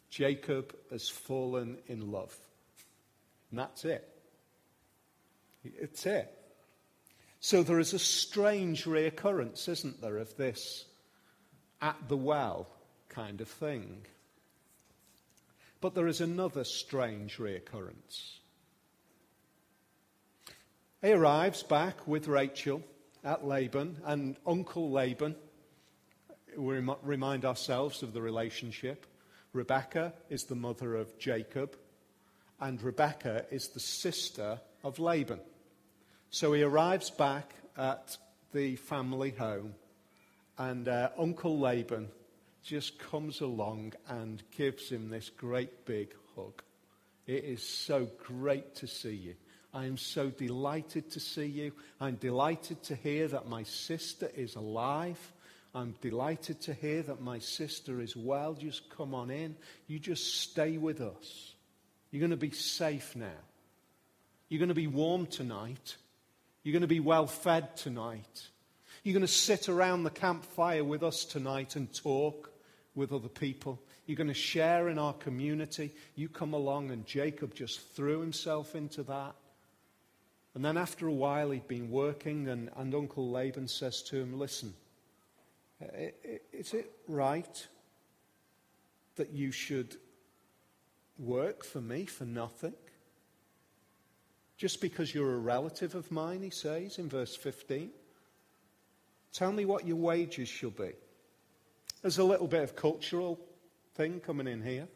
Jacob 0.10 0.76
has 0.92 1.10
fallen 1.10 1.78
in 1.88 2.12
love. 2.12 2.36
And 3.50 3.60
that's 3.60 3.86
it. 3.86 4.08
It's 5.64 6.06
it. 6.06 6.32
So 7.40 7.64
there 7.64 7.80
is 7.80 7.94
a 7.94 8.00
strange 8.00 8.86
reoccurrence, 8.86 9.68
isn't 9.68 10.02
there, 10.02 10.18
of 10.18 10.36
this, 10.38 10.86
at 11.82 11.98
the 12.08 12.18
well 12.18 12.68
kind 13.10 13.42
of 13.42 13.48
thing. 13.48 14.06
But 15.82 15.96
there 15.96 16.08
is 16.08 16.22
another 16.22 16.64
strange 16.64 17.38
reoccurrence. 17.38 18.38
He 21.04 21.12
arrives 21.12 21.64
back 21.64 22.08
with 22.08 22.30
Rachel 22.30 22.82
at 23.26 23.46
Laban 23.46 23.98
and 24.06 24.38
Uncle 24.48 24.90
Laban. 24.90 25.36
We 26.56 26.80
remind 27.04 27.44
ourselves 27.44 28.04
of 28.04 28.14
the 28.14 28.22
relationship. 28.22 29.06
Rebecca 29.52 30.14
is 30.30 30.46
the 30.46 30.56
mother 30.56 30.96
of 30.96 31.20
Jacob, 31.20 31.76
and 32.62 32.82
Rebecca 32.82 33.46
is 33.52 33.68
the 33.68 33.82
sister 33.82 34.62
of 34.82 34.98
Laban. 34.98 35.42
So 36.30 36.54
he 36.54 36.64
arrives 36.64 37.10
back 37.10 37.54
at 37.78 38.18
the 38.54 38.78
family 38.78 39.32
home, 39.32 39.76
and 40.58 40.88
uh, 40.88 41.10
Uncle 41.18 41.60
Laban 41.60 42.08
just 42.64 42.98
comes 42.98 43.42
along 43.42 43.92
and 44.08 44.42
gives 44.56 44.88
him 44.88 45.10
this 45.10 45.30
great 45.30 45.84
big 45.86 46.16
hug. 46.38 46.64
It 47.28 47.44
is 47.44 47.62
so 47.62 48.08
great 48.26 48.76
to 48.76 48.88
see 48.88 49.16
you. 49.16 49.36
I 49.74 49.86
am 49.86 49.98
so 49.98 50.30
delighted 50.30 51.10
to 51.12 51.20
see 51.20 51.48
you. 51.48 51.72
I'm 52.00 52.16
delighted 52.16 52.84
to 52.84 52.96
hear 52.96 53.28
that 53.30 53.48
my 53.48 53.64
sister 53.64 54.30
is 54.36 54.56
alive. 54.56 55.20
I'm 55.74 55.96
delighted 56.02 56.62
to 56.62 56.74
hear 56.74 57.02
that 57.02 57.22
my 57.22 57.40
sister 57.40 58.00
is 58.00 58.16
well. 58.16 58.54
Just 58.54 58.90
come 58.96 59.16
on 59.16 59.32
in. 59.32 59.56
You 59.88 59.98
just 59.98 60.42
stay 60.42 60.78
with 60.78 61.02
us. 61.02 61.54
You're 62.12 62.20
going 62.20 62.30
to 62.30 62.38
be 62.38 62.52
safe 62.52 63.16
now. 63.16 63.42
You're 64.48 64.60
going 64.60 64.70
to 64.70 64.76
be 64.76 64.86
warm 64.86 65.26
tonight. 65.26 65.96
You're 66.62 66.74
going 66.74 66.82
to 66.82 66.88
be 66.88 67.00
well 67.00 67.26
fed 67.26 67.76
tonight. 67.76 68.48
You're 69.04 69.14
going 69.14 69.26
to 69.26 69.28
sit 69.28 69.68
around 69.68 70.04
the 70.04 70.12
campfire 70.12 70.84
with 70.84 71.02
us 71.02 71.26
tonight 71.26 71.76
and 71.76 71.92
talk 71.92 72.52
with 72.94 73.12
other 73.12 73.28
people. 73.28 73.82
You're 74.06 74.18
going 74.18 74.28
to 74.28 74.36
share 74.36 74.90
in 74.90 75.00
our 75.00 75.14
community. 75.14 75.92
You 76.16 76.30
come 76.30 76.54
along, 76.54 76.92
and 76.92 77.06
Jacob 77.08 77.56
just 77.56 77.82
threw 77.96 78.20
himself 78.20 78.76
into 78.76 79.02
that. 79.04 79.34
And 80.56 80.64
then 80.64 80.78
after 80.78 81.08
a 81.08 81.14
while, 81.14 81.52
he'd 81.52 81.68
been 81.68 81.90
working, 81.90 82.48
and, 82.48 82.70
and 82.76 82.94
Uncle 82.94 83.30
Laban 83.30 83.68
says 83.68 84.04
to 84.04 84.18
him, 84.18 84.38
Listen, 84.38 84.74
is 86.52 86.74
it 86.74 86.92
right 87.08 87.68
that 89.16 89.32
you 89.32 89.52
should 89.52 89.98
work 91.18 91.64
for 91.64 91.82
me 91.82 92.06
for 92.06 92.26
nothing? 92.26 92.74
Just 94.58 94.80
because 94.80 95.14
you're 95.14 95.34
a 95.34 95.40
relative 95.40 95.96
of 95.96 96.12
mine, 96.12 96.44
he 96.44 96.52
says 96.52 97.00
in 97.00 97.10
verse 97.10 97.36
15. 97.36 97.90
Tell 99.34 99.52
me 99.52 99.66
what 99.66 99.88
your 99.88 99.98
wages 99.98 100.48
shall 100.48 100.70
be. 100.70 100.92
There's 102.02 102.20
a 102.20 102.24
little 102.24 102.48
bit 102.48 102.62
of 102.62 102.76
cultural 102.76 103.40
thing 103.96 104.20
coming 104.20 104.48
in 104.48 104.62
here. 104.62 104.88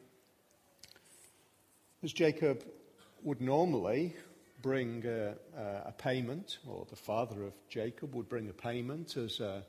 As 2.04 2.13
Jacob 2.13 2.63
would 3.24 3.41
normally 3.41 4.15
bring 4.62 5.06
a, 5.06 5.36
a, 5.86 5.91
payment, 5.91 6.58
or 6.67 6.86
the 6.89 6.96
father 6.96 7.43
of 7.43 7.54
Jacob 7.70 8.15
would 8.15 8.28
bring 8.28 8.50
a 8.50 8.54
payment 8.54 9.15
as, 9.17 9.39
a, 9.39 9.63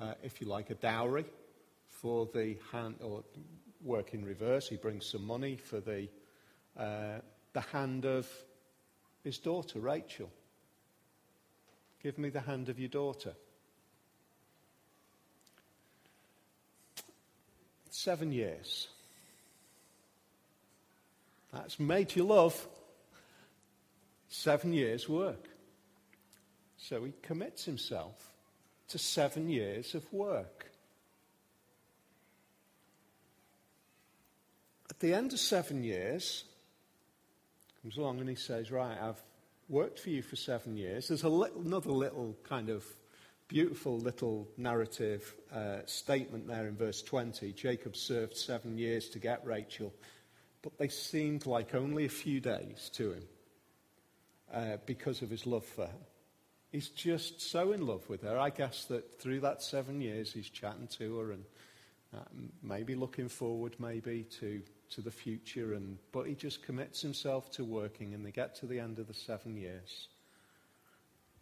uh, 0.00 0.14
if 0.22 0.40
you 0.40 0.46
like, 0.46 0.70
a 0.70 0.74
dowry 0.74 1.24
for 1.88 2.28
the 2.32 2.56
hand, 2.72 2.96
or 3.00 3.24
work 3.82 4.14
in 4.14 4.24
reverse. 4.24 4.68
He 4.68 4.76
brings 4.76 5.06
some 5.06 5.24
money 5.24 5.56
for 5.56 5.80
the, 5.80 6.08
uh, 6.76 7.18
the 7.52 7.60
hand 7.60 8.04
of 8.04 8.28
his 9.24 9.38
daughter, 9.38 9.80
Rachel. 9.80 10.30
Give 12.02 12.16
me 12.18 12.30
the 12.30 12.40
hand 12.40 12.68
of 12.68 12.78
your 12.78 12.88
daughter. 12.88 13.34
Seven 17.90 18.30
years. 18.30 18.88
That's 21.52 21.80
made 21.80 22.14
you 22.14 22.24
love 22.24 22.68
seven 24.28 24.72
years' 24.72 25.08
work. 25.08 25.48
So 26.76 27.04
he 27.04 27.12
commits 27.22 27.64
himself 27.64 28.32
to 28.88 28.98
seven 28.98 29.48
years 29.48 29.94
of 29.94 30.10
work. 30.12 30.70
At 34.90 35.00
the 35.00 35.14
end 35.14 35.32
of 35.32 35.40
seven 35.40 35.82
years, 35.82 36.44
comes 37.82 37.96
along 37.96 38.20
and 38.20 38.28
he 38.28 38.34
says, 38.34 38.70
Right, 38.70 38.96
I've 39.00 39.22
worked 39.68 39.98
for 39.98 40.10
you 40.10 40.22
for 40.22 40.36
seven 40.36 40.76
years. 40.76 41.08
There's 41.08 41.24
little, 41.24 41.60
another 41.60 41.90
little 41.90 42.36
kind 42.44 42.68
of 42.68 42.84
beautiful 43.48 43.98
little 43.98 44.48
narrative 44.56 45.34
uh, 45.52 45.78
statement 45.86 46.46
there 46.46 46.68
in 46.68 46.76
verse 46.76 47.02
20. 47.02 47.52
Jacob 47.52 47.96
served 47.96 48.36
seven 48.36 48.76
years 48.76 49.08
to 49.10 49.18
get 49.18 49.44
Rachel, 49.44 49.92
but 50.62 50.76
they 50.78 50.88
seemed 50.88 51.46
like 51.46 51.74
only 51.74 52.04
a 52.04 52.10
few 52.10 52.40
days 52.40 52.90
to 52.94 53.12
him 53.12 53.22
uh, 54.52 54.76
because 54.86 55.22
of 55.22 55.30
his 55.30 55.46
love 55.46 55.64
for 55.64 55.86
her. 55.86 56.06
He's 56.70 56.88
just 56.88 57.40
so 57.40 57.72
in 57.72 57.86
love 57.86 58.08
with 58.08 58.22
her. 58.22 58.38
I 58.38 58.50
guess 58.50 58.84
that 58.86 59.20
through 59.20 59.40
that 59.40 59.62
seven 59.62 60.00
years, 60.00 60.32
he's 60.32 60.50
chatting 60.50 60.88
to 60.98 61.18
her 61.18 61.32
and 61.32 61.44
uh, 62.14 62.18
maybe 62.62 62.94
looking 62.94 63.28
forward, 63.28 63.76
maybe 63.78 64.24
to, 64.40 64.62
to 64.90 65.00
the 65.00 65.10
future. 65.10 65.74
And, 65.74 65.98
but 66.12 66.26
he 66.26 66.34
just 66.34 66.62
commits 66.62 67.00
himself 67.00 67.50
to 67.52 67.64
working, 67.64 68.12
and 68.14 68.24
they 68.24 68.30
get 68.30 68.54
to 68.56 68.66
the 68.66 68.80
end 68.80 68.98
of 68.98 69.06
the 69.06 69.14
seven 69.14 69.56
years. 69.56 70.08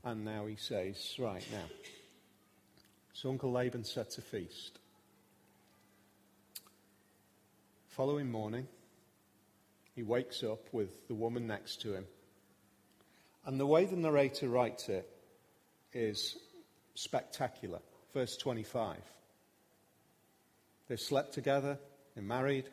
And 0.04 0.24
now 0.24 0.46
he 0.46 0.56
says, 0.56 1.16
Right 1.18 1.46
now. 1.50 1.66
So 3.12 3.30
Uncle 3.30 3.50
Laban 3.50 3.84
sets 3.84 4.18
a 4.18 4.22
feast. 4.22 4.78
Following 7.88 8.30
morning, 8.30 8.68
he 9.94 10.02
wakes 10.02 10.44
up 10.44 10.68
with 10.72 11.08
the 11.08 11.14
woman 11.14 11.46
next 11.46 11.80
to 11.80 11.94
him 11.94 12.04
and 13.46 13.60
the 13.60 13.66
way 13.66 13.86
the 13.86 13.96
narrator 13.96 14.48
writes 14.48 14.88
it 14.88 15.08
is 15.92 16.36
spectacular. 16.94 17.78
Verse 18.12 18.36
25. 18.36 18.96
They've 20.88 21.00
slept 21.00 21.32
together, 21.32 21.78
they're 22.14 22.24
married, 22.24 22.64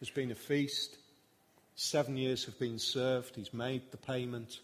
there's 0.00 0.10
been 0.10 0.30
a 0.30 0.34
feast, 0.34 0.96
seven 1.74 2.16
years 2.16 2.44
have 2.44 2.58
been 2.58 2.78
served, 2.78 3.36
he's 3.36 3.52
made 3.52 3.90
the 3.90 3.96
payment. 3.96 4.60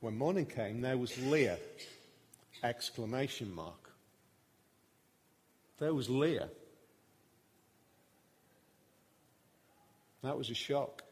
When 0.00 0.16
morning 0.16 0.46
came, 0.46 0.80
there 0.80 0.96
was 0.96 1.16
Leah! 1.18 1.58
Exclamation 2.62 3.54
mark. 3.54 3.90
There 5.78 5.94
was 5.94 6.08
Leah. 6.08 6.48
That 10.22 10.36
was 10.36 10.50
a 10.50 10.54
shock. 10.54 11.02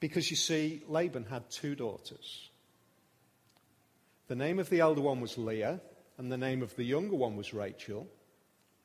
Because 0.00 0.30
you 0.30 0.36
see, 0.36 0.82
Laban 0.88 1.24
had 1.24 1.50
two 1.50 1.74
daughters. 1.74 2.48
The 4.28 4.34
name 4.34 4.58
of 4.58 4.70
the 4.70 4.80
elder 4.80 5.02
one 5.02 5.20
was 5.20 5.36
Leah, 5.36 5.80
and 6.16 6.32
the 6.32 6.38
name 6.38 6.62
of 6.62 6.74
the 6.76 6.84
younger 6.84 7.16
one 7.16 7.36
was 7.36 7.52
Rachel. 7.52 8.08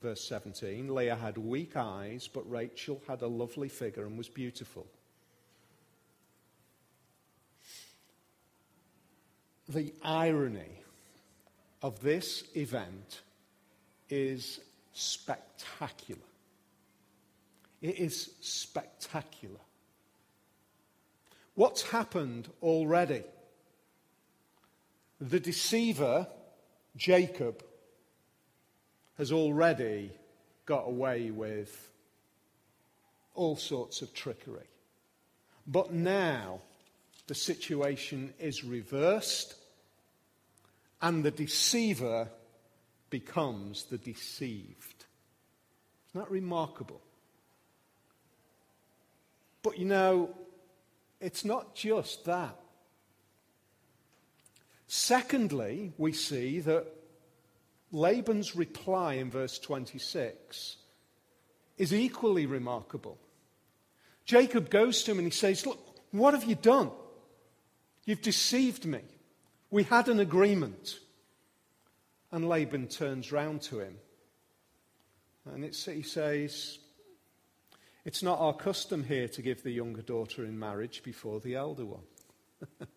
Verse 0.02 0.24
17 0.28 0.94
Leah 0.94 1.16
had 1.16 1.38
weak 1.38 1.76
eyes, 1.78 2.28
but 2.28 2.50
Rachel 2.50 3.02
had 3.08 3.22
a 3.22 3.28
lovely 3.28 3.70
figure 3.70 4.06
and 4.06 4.18
was 4.18 4.30
beautiful. 4.30 4.86
The 9.70 9.94
irony 10.04 10.84
of 11.82 12.02
this 12.02 12.44
event 12.56 13.22
is 14.10 14.60
spectacular. 14.94 16.22
It 17.82 18.00
is 18.00 18.32
spectacular. 18.42 19.65
What's 21.56 21.84
happened 21.84 22.50
already? 22.62 23.24
The 25.22 25.40
deceiver, 25.40 26.28
Jacob, 26.98 27.64
has 29.18 29.32
already 29.32 30.12
got 30.66 30.88
away 30.88 31.32
with 31.32 31.90
all 33.34 33.56
sorts 33.56 34.02
of 34.02 34.14
trickery. 34.14 34.68
But 35.66 35.94
now 35.94 36.60
the 37.28 37.36
situation 37.36 38.34
is 38.40 38.64
reversed, 38.64 39.56
and 41.02 41.24
the 41.24 41.32
deceiver 41.32 42.28
becomes 43.10 43.86
the 43.86 43.98
deceived. 43.98 45.06
Isn't 46.10 46.22
that 46.22 46.32
remarkable? 46.32 47.02
But 49.64 49.80
you 49.80 49.86
know, 49.86 50.30
it's 51.26 51.44
not 51.44 51.74
just 51.74 52.26
that. 52.26 52.56
Secondly, 54.86 55.92
we 55.98 56.14
see 56.14 56.60
that 56.60 56.86
Laban's 57.92 58.56
reply 58.56 59.16
in 59.16 59.32
verse 59.32 59.58
26 59.58 60.78
is 61.80 61.94
equally 61.94 62.46
remarkable. 62.46 63.18
Jacob 64.24 64.70
goes 64.70 65.02
to 65.04 65.12
him 65.12 65.18
and 65.18 65.26
he 65.26 65.32
says, 65.32 65.66
Look, 65.66 65.80
what 66.12 66.36
have 66.36 66.44
you 66.44 66.54
done? 66.54 66.92
You've 68.06 68.22
deceived 68.22 68.86
me. 68.86 69.02
We 69.72 69.82
had 69.82 70.10
an 70.10 70.20
agreement. 70.20 71.00
And 72.32 72.48
Laban 72.48 72.88
turns 72.88 73.32
round 73.32 73.64
to 73.64 73.80
him. 73.80 73.98
And 75.52 75.64
he 75.64 76.02
says, 76.04 76.78
It's 78.06 78.22
not 78.22 78.40
our 78.40 78.54
custom 78.54 79.04
here 79.04 79.28
to 79.30 79.42
give 79.42 79.64
the 79.64 79.72
younger 79.72 80.04
daughter 80.04 80.46
in 80.46 80.60
marriage 80.60 81.02
before 81.04 81.40
the 81.40 81.56
elder 81.56 81.86
one. 81.86 82.04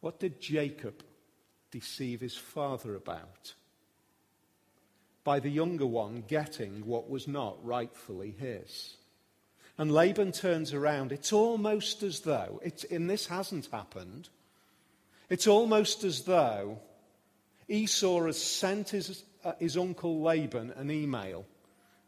what 0.00 0.18
did 0.18 0.40
Jacob 0.40 1.02
deceive 1.70 2.22
his 2.22 2.36
father 2.36 2.94
about? 2.94 3.52
By 5.24 5.40
the 5.40 5.50
younger 5.50 5.86
one 5.86 6.24
getting 6.26 6.86
what 6.86 7.10
was 7.10 7.28
not 7.28 7.62
rightfully 7.64 8.34
his. 8.38 8.96
And 9.76 9.92
Laban 9.92 10.32
turns 10.32 10.72
around. 10.72 11.12
It's 11.12 11.32
almost 11.32 12.02
as 12.02 12.20
though, 12.20 12.60
it's, 12.64 12.84
and 12.84 13.10
this 13.10 13.26
hasn't 13.26 13.66
happened, 13.66 14.30
it's 15.28 15.46
almost 15.46 16.02
as 16.02 16.22
though 16.22 16.78
Esau 17.68 18.24
has 18.24 18.40
sent 18.40 18.90
his, 18.90 19.22
uh, 19.44 19.52
his 19.58 19.76
uncle 19.76 20.22
Laban 20.22 20.70
an 20.76 20.90
email 20.90 21.44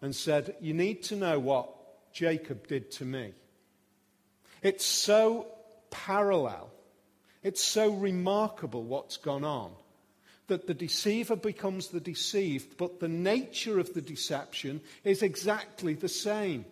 and 0.02 0.14
said, 0.14 0.56
You 0.60 0.74
need 0.74 1.02
to 1.04 1.16
know 1.16 1.38
what 1.38 1.70
Jacob 2.12 2.66
did 2.66 2.90
to 2.92 3.04
me. 3.04 3.32
It's 4.62 4.84
so 4.84 5.46
parallel, 5.90 6.70
it's 7.42 7.62
so 7.62 7.90
remarkable 7.90 8.82
what's 8.82 9.16
gone 9.16 9.44
on 9.44 9.72
that 10.48 10.66
the 10.66 10.74
deceiver 10.74 11.36
becomes 11.36 11.88
the 11.88 12.00
deceived, 12.00 12.76
but 12.76 13.00
the 13.00 13.08
nature 13.08 13.80
of 13.80 13.92
the 13.94 14.00
deception 14.00 14.80
is 15.04 15.22
exactly 15.22 15.94
the 15.94 16.08
same. 16.08 16.64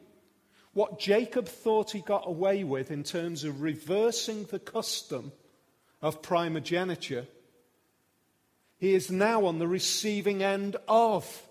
What 0.72 0.98
Jacob 0.98 1.46
thought 1.46 1.90
he 1.90 2.00
got 2.00 2.26
away 2.26 2.64
with 2.64 2.90
in 2.90 3.04
terms 3.04 3.44
of 3.44 3.62
reversing 3.62 4.44
the 4.44 4.58
custom 4.58 5.32
of 6.02 6.22
primogeniture, 6.22 7.26
he 8.78 8.94
is 8.94 9.10
now 9.10 9.46
on 9.46 9.58
the 9.58 9.68
receiving 9.68 10.42
end 10.42 10.76
of. 10.88 11.42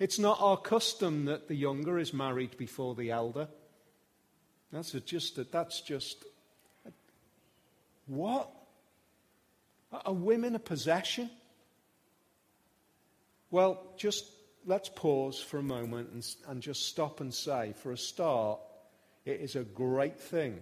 It's 0.00 0.18
not 0.18 0.38
our 0.40 0.56
custom 0.56 1.26
that 1.26 1.46
the 1.46 1.54
younger 1.54 1.98
is 1.98 2.14
married 2.14 2.56
before 2.56 2.94
the 2.94 3.10
elder. 3.10 3.48
That's 4.72 4.92
just, 4.92 5.38
that's 5.52 5.82
just, 5.82 6.24
what? 8.06 8.50
Are 9.92 10.14
women 10.14 10.54
a 10.54 10.58
possession? 10.58 11.30
Well, 13.50 13.82
just 13.98 14.24
let's 14.64 14.88
pause 14.88 15.38
for 15.38 15.58
a 15.58 15.62
moment 15.62 16.10
and, 16.12 16.26
and 16.48 16.62
just 16.62 16.86
stop 16.86 17.20
and 17.20 17.34
say, 17.34 17.74
for 17.82 17.92
a 17.92 17.98
start, 17.98 18.58
it 19.26 19.40
is 19.40 19.54
a 19.54 19.64
great 19.64 20.18
thing 20.18 20.60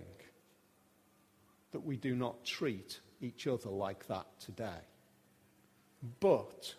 that 1.71 1.85
we 1.85 1.97
do 1.97 2.17
not 2.17 2.45
treat 2.45 2.99
each 3.21 3.47
other 3.47 3.71
like 3.71 4.09
that 4.09 4.27
today. 4.41 4.81
But 6.19 6.75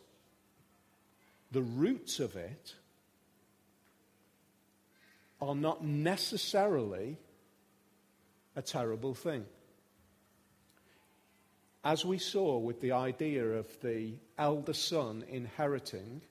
the 1.51 1.61
roots 1.61 2.19
of 2.19 2.35
it 2.35 2.75
are 5.41 5.55
not 5.55 5.83
necessarily 5.83 7.17
a 8.55 8.61
terrible 8.61 9.13
thing. 9.13 9.45
As 11.83 12.03
we 12.03 12.17
saw 12.17 12.57
with 12.57 12.81
the 12.81 12.91
idea 12.91 13.45
of 13.45 13.65
the 13.81 14.15
elder 14.37 14.73
son 14.73 15.23
inheriting, 15.29 16.21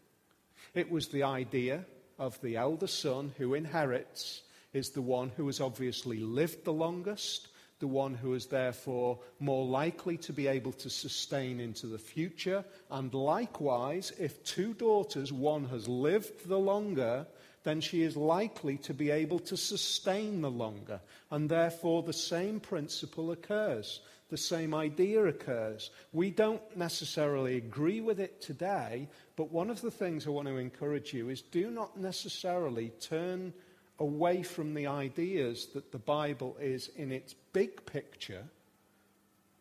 it 0.75 0.91
was 0.91 1.09
the 1.09 1.23
idea 1.23 1.87
of 2.19 2.39
the 2.43 2.57
elder 2.57 2.87
son 2.87 3.33
who 3.39 3.55
inherits 3.55 4.43
is 4.75 4.91
the 4.91 5.03
one 5.03 5.33
who 5.37 5.47
has 5.47 5.61
obviously 5.61 6.19
lived 6.19 6.65
the 6.65 6.73
longest, 6.73 7.49
the 7.81 7.87
one 7.87 8.15
who 8.15 8.35
is 8.35 8.47
therefore 8.47 9.19
more 9.39 9.65
likely 9.65 10.17
to 10.19 10.33
be 10.33 10.47
able 10.47 10.73
to 10.73 10.91
sustain 10.91 11.61
into 11.61 11.87
the 11.87 11.99
future. 11.99 12.65
And 12.91 13.13
likewise, 13.15 14.13
if 14.19 14.43
two 14.45 14.75
daughters, 14.75 15.33
one 15.33 15.65
has 15.67 15.87
lived 15.87 16.49
the 16.49 16.59
longer, 16.59 17.27
then 17.65 17.81
she 17.81 18.03
is 18.03 18.17
likely 18.17 18.79
to 18.79 18.95
be 18.95 19.11
able 19.11 19.39
to 19.41 19.57
sustain 19.57 20.41
the 20.41 20.51
longer. 20.51 21.01
And 21.31 21.49
therefore, 21.49 22.03
the 22.03 22.13
same 22.13 22.61
principle 22.61 23.31
occurs. 23.31 24.01
The 24.31 24.37
same 24.37 24.75
idea 24.75 25.25
occurs. 25.25 25.91
We 26.13 26.31
don't 26.31 26.77
necessarily 26.77 27.57
agree 27.57 28.01
with 28.01 28.21
it 28.21 28.43
today, 28.43 29.09
but 29.37 29.51
one 29.51 29.71
of 29.71 29.81
the 29.81 29.91
things 29.91 30.27
I 30.27 30.31
want 30.31 30.49
to 30.49 30.57
encourage 30.57 31.15
you 31.15 31.31
is 31.31 31.41
do 31.41 31.71
not 31.71 31.99
necessarily 31.99 32.91
turn 33.01 33.55
away 33.99 34.43
from 34.43 34.75
the 34.75 34.87
ideas 34.87 35.67
that 35.75 35.93
the 35.93 35.99
Bible 35.99 36.57
is, 36.61 36.89
in 36.97 37.13
its 37.13 37.35
big 37.53 37.85
picture, 37.87 38.45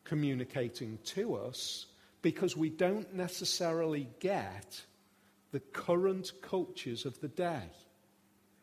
communicating 0.03 0.99
to 1.03 1.35
us 1.35 1.87
because 2.21 2.55
we 2.55 2.69
don't 2.69 3.13
necessarily 3.13 4.07
get 4.19 4.81
the 5.51 5.59
current 5.59 6.31
cultures 6.41 7.05
of 7.05 7.19
the 7.21 7.27
day. 7.27 7.63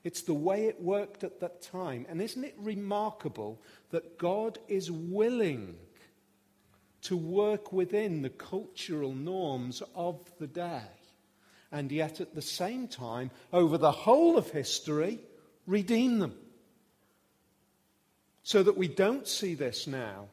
It's 0.04 0.22
the 0.22 0.34
way 0.34 0.66
it 0.66 0.82
worked 0.82 1.24
at 1.24 1.40
that 1.40 1.62
time. 1.62 2.04
And 2.08 2.20
isn't 2.20 2.44
it 2.44 2.54
remarkable 2.58 3.60
that 3.90 4.18
God 4.18 4.58
is 4.68 4.90
willing 4.90 5.76
to 7.02 7.16
work 7.16 7.72
within 7.72 8.22
the 8.22 8.30
cultural 8.30 9.14
norms 9.14 9.82
of 9.94 10.20
the 10.38 10.46
day? 10.46 10.82
And 11.72 11.90
yet, 11.90 12.20
at 12.20 12.34
the 12.34 12.42
same 12.42 12.86
time, 12.86 13.30
over 13.52 13.78
the 13.78 13.90
whole 13.90 14.36
of 14.36 14.50
history, 14.50 15.20
redeem 15.66 16.18
them. 16.18 16.34
So 18.42 18.62
that 18.62 18.76
we 18.76 18.88
don't 18.88 19.26
see 19.26 19.54
this 19.54 19.86
now, 19.86 20.26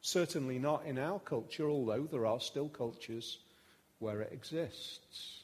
certainly 0.00 0.58
not 0.58 0.84
in 0.86 0.98
our 0.98 1.18
culture, 1.18 1.68
although 1.68 2.04
there 2.04 2.26
are 2.26 2.40
still 2.40 2.68
cultures 2.68 3.38
where 3.98 4.20
it 4.20 4.32
exists. 4.32 5.42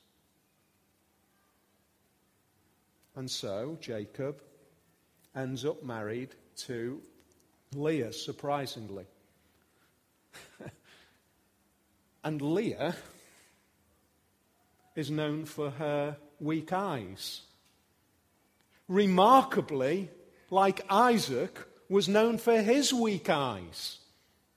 And 3.17 3.31
so 3.31 3.77
Jacob 3.81 4.41
ends 5.35 5.65
up 5.65 5.83
married 5.83 6.31
to 6.59 7.01
Leah, 7.75 8.13
surprisingly. 8.13 9.07
and 12.25 12.41
Leah 12.41 12.95
is 14.95 15.11
known 15.11 15.45
for 15.45 15.71
her 15.71 16.17
weak 16.39 16.73
eyes 16.73 17.43
remarkably, 18.89 20.11
like 20.51 20.85
Isaac, 20.89 21.59
was 21.89 22.09
known 22.09 22.39
for 22.39 22.61
his 22.61 22.93
weak 22.93 23.29
eyes. 23.29 23.99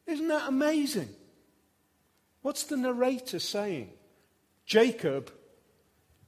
Isn't 0.07 0.27
that 0.27 0.47
amazing? 0.47 1.09
What's 2.41 2.63
the 2.63 2.77
narrator 2.77 3.39
saying? 3.39 3.91
Jacob, 4.65 5.31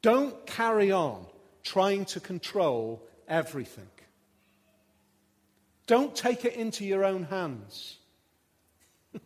don't 0.02 0.46
carry 0.46 0.92
on 0.92 1.26
trying 1.64 2.06
to 2.06 2.20
control 2.20 3.04
everything. 3.28 3.90
Don't 5.86 6.16
take 6.16 6.44
it 6.44 6.56
into 6.56 6.86
your 6.86 7.06
own 7.06 7.24
hands. 7.24 7.98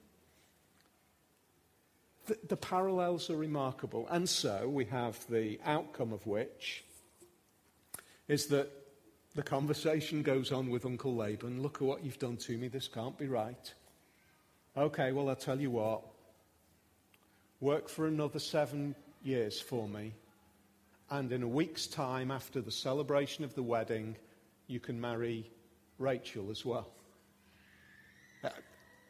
the, 2.28 2.38
the, 2.48 2.58
parallels 2.58 3.30
are 3.30 3.36
remarkable. 3.36 4.08
And 4.10 4.30
so 4.30 4.68
we 4.68 4.86
have 4.86 5.20
the 5.28 5.60
outcome 5.66 6.14
of 6.14 6.28
which 6.28 6.84
is 8.32 8.46
that 8.46 8.72
the 9.36 9.44
conversation 9.44 10.22
goes 10.22 10.54
on 10.54 10.70
with 10.70 10.86
Uncle 10.86 11.13
Laban. 11.13 11.62
Look 11.62 11.76
at 11.76 11.82
what 11.82 12.02
you've 12.02 12.17
done 12.17 12.38
to 12.38 12.58
me. 12.58 12.70
This 12.70 12.88
can't 12.88 13.17
be 13.17 13.28
right. 13.28 13.74
Okay, 14.78 15.12
well, 15.12 15.28
I'll 15.28 15.36
tell 15.36 15.60
you 15.60 15.70
what. 15.70 16.02
Work 17.60 17.89
for 17.89 18.08
another 18.08 18.39
seven 18.39 18.96
years 19.22 19.60
for 19.60 19.86
me. 19.86 20.13
And 21.10 21.30
in 21.34 21.44
a 21.44 21.48
week's 21.48 21.88
time, 21.88 22.32
after 22.32 22.62
the 22.62 22.72
celebration 22.72 23.44
of 23.44 23.54
the 23.54 23.63
wedding, 23.63 24.15
you 24.67 24.80
can 24.80 25.00
marry 25.00 25.52
Rachel 26.00 26.50
as 26.52 26.63
well. 26.63 26.88
Uh, 28.46 28.50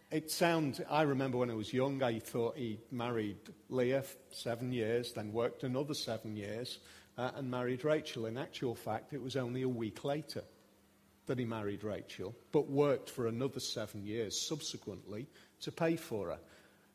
it 0.09 0.31
sounds, 0.31 0.81
I 0.89 1.03
remember 1.03 1.37
when 1.37 1.51
I 1.51 1.53
was 1.53 1.71
young, 1.71 2.01
I 2.01 2.17
thought 2.17 2.57
he 2.57 2.79
married 2.89 3.37
Leah 3.69 4.03
seven 4.31 4.73
years, 4.73 5.13
then 5.13 5.31
worked 5.31 5.61
another 5.61 5.93
seven 5.93 6.35
years, 6.35 6.79
uh, 7.21 7.29
and 7.35 7.51
married 7.51 7.85
Rachel. 7.85 8.25
In 8.25 8.35
actual 8.35 8.73
fact, 8.73 9.13
it 9.13 9.21
was 9.21 9.35
only 9.35 9.61
a 9.61 9.69
week 9.69 10.03
later 10.03 10.43
that 11.27 11.37
he 11.37 11.45
married 11.45 11.83
Rachel, 11.83 12.35
but 12.51 12.67
worked 12.67 13.11
for 13.11 13.27
another 13.27 13.59
seven 13.59 14.03
years 14.03 14.41
subsequently 14.41 15.27
to 15.61 15.71
pay 15.71 15.97
for 15.97 16.29
her. 16.29 16.39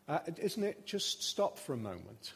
Uh, 0.08 0.18
isn't 0.38 0.64
it? 0.64 0.84
Just 0.84 1.22
stop 1.22 1.58
for 1.58 1.74
a 1.74 1.76
moment. 1.76 2.32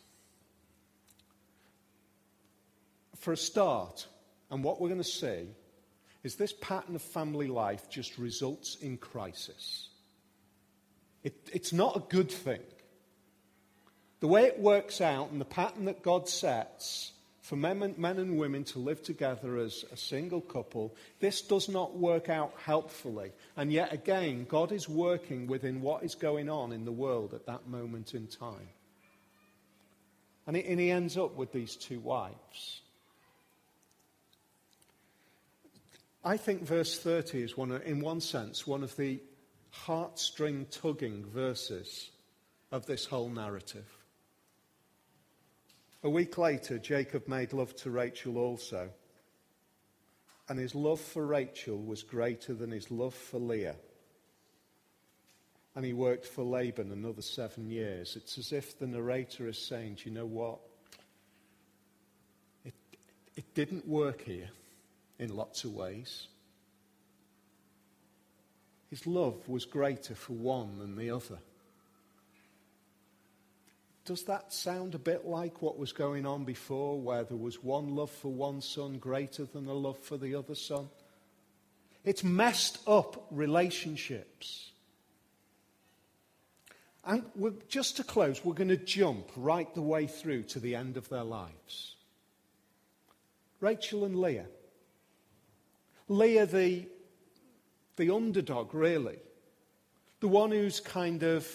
For 3.16 3.32
a 3.32 3.36
start, 3.36 4.06
and 4.52 4.62
what 4.62 4.80
we're 4.80 4.88
going 4.88 5.02
to 5.02 5.04
see 5.04 5.48
is 6.22 6.36
this 6.36 6.52
pattern 6.52 6.94
of 6.94 7.02
family 7.02 7.48
life 7.48 7.90
just 7.90 8.18
results 8.18 8.76
in 8.80 8.98
crisis. 8.98 9.88
It, 11.24 11.34
it's 11.52 11.72
not 11.72 11.96
a 11.96 12.00
good 12.08 12.30
thing. 12.30 12.62
The 14.20 14.28
way 14.28 14.44
it 14.44 14.60
works 14.60 15.00
out 15.00 15.30
and 15.32 15.40
the 15.40 15.44
pattern 15.44 15.86
that 15.86 16.02
God 16.02 16.28
sets 16.28 17.12
for 17.50 17.56
men, 17.56 17.96
men 17.98 18.20
and 18.20 18.38
women 18.38 18.62
to 18.62 18.78
live 18.78 19.02
together 19.02 19.58
as 19.58 19.84
a 19.90 19.96
single 19.96 20.40
couple, 20.40 20.94
this 21.18 21.42
does 21.42 21.68
not 21.68 21.96
work 21.98 22.28
out 22.28 22.54
helpfully. 22.64 23.32
And 23.56 23.72
yet 23.72 23.92
again, 23.92 24.46
God 24.48 24.70
is 24.70 24.88
working 24.88 25.48
within 25.48 25.80
what 25.80 26.04
is 26.04 26.14
going 26.14 26.48
on 26.48 26.70
in 26.70 26.84
the 26.84 26.92
world 26.92 27.34
at 27.34 27.46
that 27.46 27.66
moment 27.66 28.14
in 28.14 28.28
time. 28.28 28.68
And 30.46 30.54
he, 30.54 30.64
and 30.64 30.78
he 30.78 30.92
ends 30.92 31.16
up 31.18 31.34
with 31.34 31.50
these 31.50 31.74
two 31.74 31.98
wives. 31.98 32.82
I 36.24 36.36
think 36.36 36.62
verse 36.62 37.00
30 37.00 37.42
is, 37.42 37.56
one, 37.56 37.72
in 37.72 37.98
one 37.98 38.20
sense, 38.20 38.64
one 38.64 38.84
of 38.84 38.94
the 38.94 39.20
heartstring 39.86 40.70
tugging 40.70 41.24
verses 41.24 42.12
of 42.70 42.86
this 42.86 43.06
whole 43.06 43.28
narrative. 43.28 43.99
A 46.02 46.08
week 46.08 46.38
later, 46.38 46.78
Jacob 46.78 47.28
made 47.28 47.52
love 47.52 47.76
to 47.76 47.90
Rachel 47.90 48.38
also. 48.38 48.90
And 50.48 50.58
his 50.58 50.74
love 50.74 51.00
for 51.00 51.24
Rachel 51.24 51.80
was 51.80 52.02
greater 52.02 52.54
than 52.54 52.70
his 52.70 52.90
love 52.90 53.14
for 53.14 53.38
Leah. 53.38 53.76
And 55.76 55.84
he 55.84 55.92
worked 55.92 56.26
for 56.26 56.42
Laban 56.42 56.90
another 56.90 57.22
seven 57.22 57.70
years. 57.70 58.16
It's 58.16 58.38
as 58.38 58.52
if 58.52 58.78
the 58.78 58.86
narrator 58.86 59.46
is 59.46 59.58
saying, 59.58 59.96
Do 59.96 60.08
you 60.08 60.14
know 60.14 60.26
what? 60.26 60.58
It, 62.64 62.74
it 63.36 63.54
didn't 63.54 63.86
work 63.86 64.22
here 64.22 64.48
in 65.18 65.36
lots 65.36 65.64
of 65.64 65.74
ways. 65.74 66.26
His 68.88 69.06
love 69.06 69.48
was 69.48 69.66
greater 69.66 70.16
for 70.16 70.32
one 70.32 70.78
than 70.78 70.96
the 70.96 71.10
other. 71.10 71.38
Does 74.10 74.24
that 74.24 74.52
sound 74.52 74.96
a 74.96 74.98
bit 74.98 75.24
like 75.24 75.62
what 75.62 75.78
was 75.78 75.92
going 75.92 76.26
on 76.26 76.42
before, 76.42 77.00
where 77.00 77.22
there 77.22 77.36
was 77.36 77.62
one 77.62 77.94
love 77.94 78.10
for 78.10 78.26
one 78.26 78.60
son 78.60 78.98
greater 78.98 79.44
than 79.44 79.66
the 79.66 79.72
love 79.72 80.00
for 80.00 80.16
the 80.16 80.34
other 80.34 80.56
son? 80.56 80.88
It's 82.04 82.24
messed 82.24 82.80
up 82.88 83.28
relationships. 83.30 84.72
And 87.04 87.22
just 87.68 87.98
to 87.98 88.02
close, 88.02 88.44
we're 88.44 88.54
going 88.54 88.66
to 88.70 88.76
jump 88.76 89.30
right 89.36 89.72
the 89.76 89.80
way 89.80 90.08
through 90.08 90.42
to 90.42 90.58
the 90.58 90.74
end 90.74 90.96
of 90.96 91.08
their 91.08 91.22
lives. 91.22 91.94
Rachel 93.60 94.04
and 94.04 94.20
Leah. 94.20 94.48
Leah, 96.08 96.46
the, 96.46 96.88
the 97.94 98.12
underdog, 98.12 98.74
really. 98.74 99.20
The 100.18 100.26
one 100.26 100.50
who's 100.50 100.80
kind 100.80 101.22
of 101.22 101.48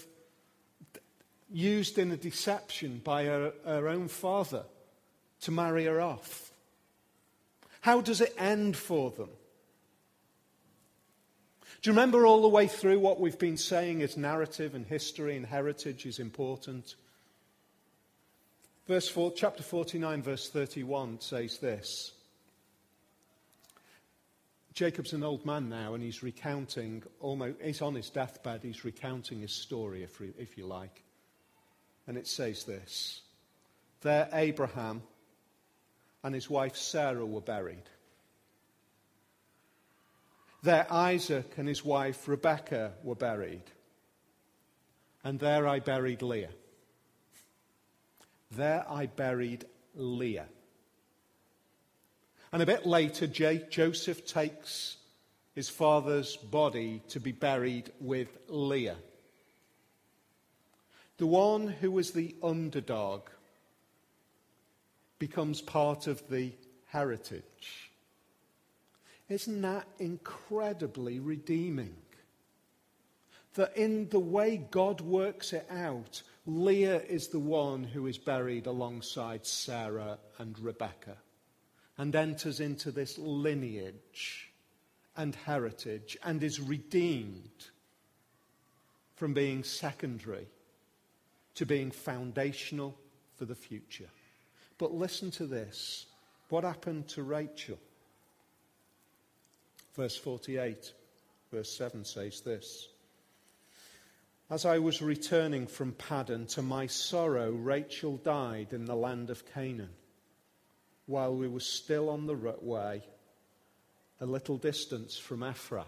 used 1.55 1.97
in 1.97 2.11
a 2.11 2.17
deception 2.17 3.01
by 3.03 3.23
her, 3.25 3.53
her 3.63 3.87
own 3.87 4.09
father 4.09 4.63
to 5.41 5.51
marry 5.51 5.85
her 5.85 6.01
off. 6.01 6.51
How 7.79 8.01
does 8.01 8.19
it 8.19 8.35
end 8.37 8.75
for 8.75 9.09
them? 9.11 9.29
Do 11.81 11.89
you 11.89 11.93
remember 11.93 12.25
all 12.25 12.41
the 12.41 12.49
way 12.49 12.67
through 12.67 12.99
what 12.99 13.21
we've 13.21 13.39
been 13.39 13.57
saying 13.57 14.01
is 14.01 14.17
narrative 14.17 14.75
and 14.75 14.85
history 14.85 15.37
and 15.37 15.45
heritage 15.45 16.05
is 16.05 16.19
important? 16.19 16.95
Verse 18.87 19.07
4, 19.07 19.31
chapter 19.35 19.63
49, 19.63 20.23
verse 20.23 20.49
31 20.49 21.21
says 21.21 21.57
this 21.59 22.11
Jacob's 24.73 25.13
an 25.13 25.23
old 25.23 25.45
man 25.45 25.69
now, 25.69 25.93
and 25.93 26.03
he's 26.03 26.21
recounting, 26.21 27.01
almost, 27.21 27.61
he's 27.63 27.81
on 27.81 27.95
his 27.95 28.09
deathbed, 28.09 28.61
he's 28.61 28.83
recounting 28.83 29.39
his 29.39 29.53
story, 29.53 30.03
if, 30.03 30.19
if 30.37 30.57
you 30.57 30.65
like. 30.65 31.05
And 32.07 32.17
it 32.17 32.27
says 32.27 32.63
this 32.63 33.21
There 34.01 34.29
Abraham 34.33 35.01
and 36.23 36.33
his 36.33 36.49
wife 36.49 36.75
Sarah 36.75 37.25
were 37.25 37.41
buried. 37.41 37.83
There 40.63 40.87
Isaac 40.91 41.53
and 41.57 41.67
his 41.67 41.85
wife 41.85 42.27
Rebekah 42.27 42.93
were 43.03 43.15
buried. 43.15 43.63
And 45.23 45.39
there 45.39 45.67
I 45.67 45.79
buried 45.79 46.21
Leah. 46.21 46.49
There 48.51 48.85
I 48.89 49.05
buried 49.07 49.65
Leah. 49.95 50.47
And 52.51 52.61
a 52.61 52.65
bit 52.65 52.85
later, 52.85 53.27
J- 53.27 53.67
Joseph 53.69 54.25
takes 54.25 54.97
his 55.53 55.69
father's 55.69 56.35
body 56.35 57.01
to 57.09 57.19
be 57.19 57.31
buried 57.31 57.91
with 57.99 58.29
Leah. 58.47 58.97
The 61.17 61.27
one 61.27 61.67
who 61.67 61.91
was 61.91 62.11
the 62.11 62.35
underdog 62.43 63.29
becomes 65.17 65.61
part 65.61 66.07
of 66.07 66.27
the 66.29 66.51
heritage. 66.87 67.91
Isn't 69.29 69.61
that 69.61 69.87
incredibly 69.97 71.19
redeeming? 71.19 71.95
That 73.53 73.75
in 73.77 74.09
the 74.09 74.19
way 74.19 74.57
God 74.57 74.99
works 74.99 75.53
it 75.53 75.65
out, 75.71 76.21
Leah 76.45 77.01
is 77.01 77.29
the 77.29 77.39
one 77.39 77.85
who 77.85 78.07
is 78.07 78.17
buried 78.17 78.67
alongside 78.67 79.45
Sarah 79.45 80.19
and 80.37 80.59
Rebecca 80.59 81.15
and 81.97 82.13
enters 82.13 82.59
into 82.59 82.91
this 82.91 83.17
lineage 83.17 84.51
and 85.15 85.33
heritage 85.33 86.17
and 86.23 86.43
is 86.43 86.59
redeemed 86.59 87.69
from 89.15 89.33
being 89.33 89.63
secondary 89.63 90.47
to 91.55 91.65
being 91.65 91.91
foundational 91.91 92.95
for 93.37 93.45
the 93.45 93.55
future. 93.55 94.09
But 94.77 94.93
listen 94.93 95.31
to 95.31 95.45
this. 95.45 96.05
What 96.49 96.63
happened 96.63 97.07
to 97.09 97.23
Rachel? 97.23 97.79
Verse 99.95 100.17
48, 100.17 100.91
verse 101.51 101.77
7 101.77 102.03
says 102.03 102.41
this 102.41 102.89
As 104.49 104.65
I 104.65 104.79
was 104.79 105.01
returning 105.01 105.67
from 105.67 105.93
Paddan, 105.93 106.47
to 106.49 106.61
my 106.61 106.87
sorrow, 106.87 107.51
Rachel 107.51 108.17
died 108.17 108.73
in 108.73 108.85
the 108.85 108.95
land 108.95 109.29
of 109.29 109.45
Canaan 109.53 109.93
while 111.05 111.35
we 111.35 111.47
were 111.47 111.59
still 111.59 112.09
on 112.09 112.25
the 112.25 112.35
way, 112.61 113.03
a 114.19 114.25
little 114.25 114.57
distance 114.57 115.17
from 115.17 115.41
Ephrath. 115.41 115.85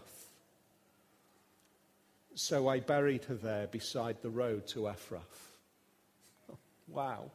So 2.35 2.67
I 2.67 2.79
buried 2.79 3.25
her 3.25 3.35
there 3.35 3.67
beside 3.67 4.21
the 4.21 4.29
road 4.29 4.67
to 4.67 4.81
Ephrath. 4.81 5.46
Wow. 6.87 7.31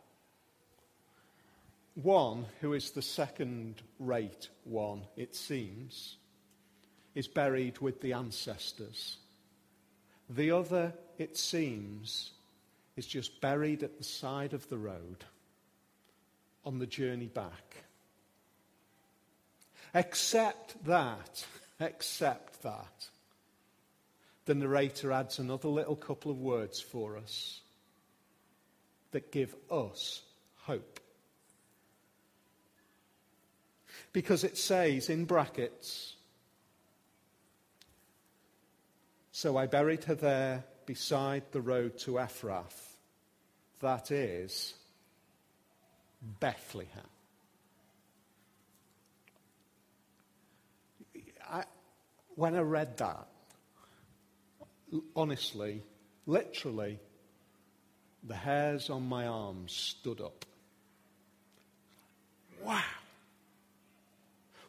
One, 1.95 2.47
who 2.61 2.73
is 2.73 2.91
the 2.91 3.03
second 3.03 3.83
rate 3.99 4.49
one, 4.65 5.03
it 5.17 5.35
seems, 5.35 6.17
is 7.15 7.29
buried 7.29 7.79
with 7.79 8.01
the 8.01 8.15
ancestors. 8.15 9.19
The 10.31 10.53
other, 10.53 10.95
it 11.19 11.37
seems, 11.37 12.31
is 12.97 13.07
just 13.07 13.41
buried 13.41 13.83
at 13.83 13.99
the 13.99 14.05
side 14.05 14.55
of 14.55 14.69
the 14.71 14.79
road 14.79 15.25
on 16.65 16.79
the 16.79 16.87
journey 16.87 17.27
back. 17.27 17.85
Except 19.95 20.83
that, 20.87 21.45
except 21.79 22.63
that, 22.63 23.09
the 24.47 24.55
narrator 24.55 25.13
adds 25.13 25.39
another 25.39 25.69
little 25.69 25.97
couple 25.97 26.31
of 26.31 26.41
words 26.41 26.81
for 26.81 27.19
us 27.19 27.61
that 29.13 29.33
give 29.33 29.55
us 29.71 30.23
hope. 30.57 31.01
Because 34.13 34.45
it 34.45 34.59
says 34.59 35.09
in 35.09 35.25
brackets, 35.25 36.17
So 39.33 39.57
I 39.57 39.67
buried 39.67 40.05
her 40.05 40.15
there 40.15 40.65
beside 40.85 41.43
the 41.53 41.63
road 41.63 41.99
to 42.01 42.13
Ephrath, 42.13 42.97
that 43.81 44.11
is, 44.11 44.75
Bethlehem. 46.39 47.09
I, 51.51 51.65
when 52.35 52.55
I 52.55 52.61
read 52.61 52.99
that, 52.99 53.27
honestly, 55.17 55.83
literally, 56.27 57.01
the 58.25 58.35
hairs 58.35 58.91
on 58.91 59.09
my 59.09 59.27
arms 59.27 59.73
stood 59.73 60.21
up. 60.21 60.45
Wow. 62.65 62.83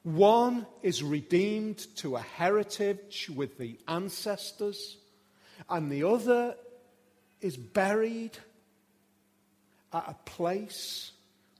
One 0.03 0.65
is 0.81 1.03
redeemed 1.03 1.77
to 1.97 2.15
a 2.15 2.21
heritage 2.21 3.29
with 3.33 3.57
the 3.57 3.77
ancestors, 3.87 4.97
and 5.69 5.91
the 5.91 6.03
other 6.03 6.55
is 7.39 7.55
buried 7.55 8.37
at 9.93 10.03
a 10.07 10.29
place 10.29 11.11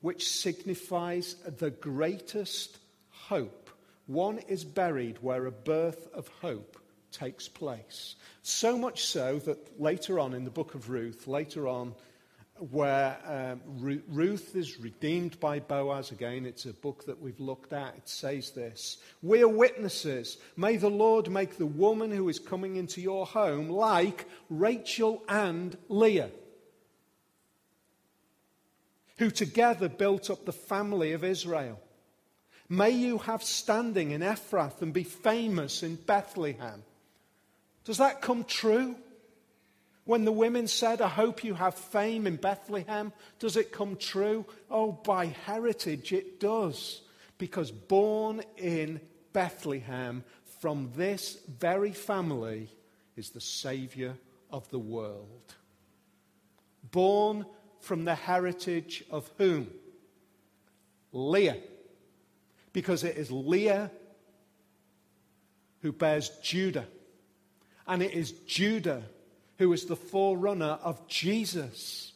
which 0.02 0.28
signifies 0.28 1.36
the 1.58 1.70
greatest 1.70 2.78
hope. 3.10 3.70
One 4.08 4.40
is 4.40 4.66
buried 4.66 5.20
where 5.22 5.46
a 5.46 5.52
birth 5.52 6.10
of 6.14 6.28
hope 6.42 6.78
takes 7.14 7.48
place. 7.48 8.16
So 8.42 8.78
much 8.78 9.06
so 9.06 9.40
that 9.40 9.80
later 9.80 10.20
on 10.20 10.34
in 10.34 10.44
the 10.44 10.52
book 10.52 10.76
of 10.76 10.90
Ruth, 10.90 11.28
later 11.28 11.68
on, 11.68 11.94
where 12.72 13.18
um, 13.26 13.62
Ruth 14.10 14.56
is 14.56 14.80
redeemed 14.80 15.40
by 15.40 15.60
Boaz, 15.60 16.12
again, 16.12 16.46
it's 16.46 16.66
a 16.66 16.74
book 16.74 17.06
that 17.06 17.22
we've 17.22 17.40
looked 17.40 17.72
at, 17.72 17.96
it 17.96 18.10
says 18.10 18.52
this 18.52 18.98
We 19.22 19.42
are 19.42 19.48
witnesses. 19.48 20.38
May 20.58 20.76
the 20.76 20.90
Lord 20.90 21.30
make 21.30 21.58
the 21.58 21.66
woman 21.66 22.12
who 22.12 22.28
is 22.28 22.40
coming 22.40 22.76
into 22.76 23.00
your 23.00 23.26
home 23.26 23.70
like 23.70 24.28
Rachel 24.50 25.24
and 25.30 25.78
Leah 25.88 26.32
who 29.18 29.30
together 29.30 29.90
built 29.90 30.30
up 30.30 30.46
the 30.46 30.54
family 30.54 31.14
of 31.14 31.24
Israel. 31.24 31.80
May 32.70 32.92
you 32.92 33.20
have 33.20 33.44
standing 33.44 34.12
in 34.12 34.22
Ephrath 34.22 34.82
and 34.82 34.94
be 34.94 35.04
famous 35.04 35.84
in 35.84 35.96
Bethlehem. 35.96 36.84
Does 37.86 37.98
that 37.98 38.22
come 38.22 38.44
true? 38.44 38.96
When 40.06 40.26
the 40.26 40.32
women 40.32 40.68
said, 40.68 41.02
I 41.02 41.08
hope 41.08 41.44
you 41.44 41.54
have 41.54 41.76
fame 41.76 42.28
in 42.28 42.36
Bethlehem, 42.36 43.14
does 43.40 43.56
it 43.56 43.72
come 43.72 43.96
true? 43.96 44.46
Oh, 44.70 44.92
by 44.92 45.28
heritage 45.46 46.12
it 46.12 46.40
does. 46.40 47.02
Because 47.38 47.72
born 47.72 48.42
in 48.58 49.00
Bethlehem 49.32 50.24
from 50.60 50.92
this 50.96 51.38
very 51.48 51.92
family 51.92 52.70
is 53.16 53.30
the 53.30 53.42
Saviour 53.42 54.16
of 54.50 54.70
the 54.70 54.80
world. 54.80 55.56
Born 56.92 57.46
from 57.80 58.06
the 58.06 58.16
heritage 58.16 59.04
of 59.10 59.30
whom? 59.38 59.68
Leah. 61.12 61.58
Because 62.72 63.04
it 63.04 63.18
is 63.18 63.32
Leah 63.32 63.90
who 65.82 65.92
bears 65.92 66.30
Judah. 66.42 66.88
And 67.88 68.02
it 68.02 68.14
is 68.14 68.32
Judah 68.32 69.04
who 69.58 69.74
is 69.74 69.86
the 69.86 69.96
forerunner 69.96 70.80
of 70.84 71.08
Jesus. 71.08 72.14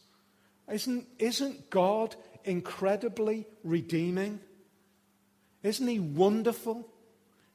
Isn't, 0.72 1.07
isn't 1.20 1.70
God 1.70 2.15
incredibly 2.43 3.45
redeeming? 3.63 4.39
Isn't 5.63 5.88
he 5.88 5.99
wonderful? 5.99 6.88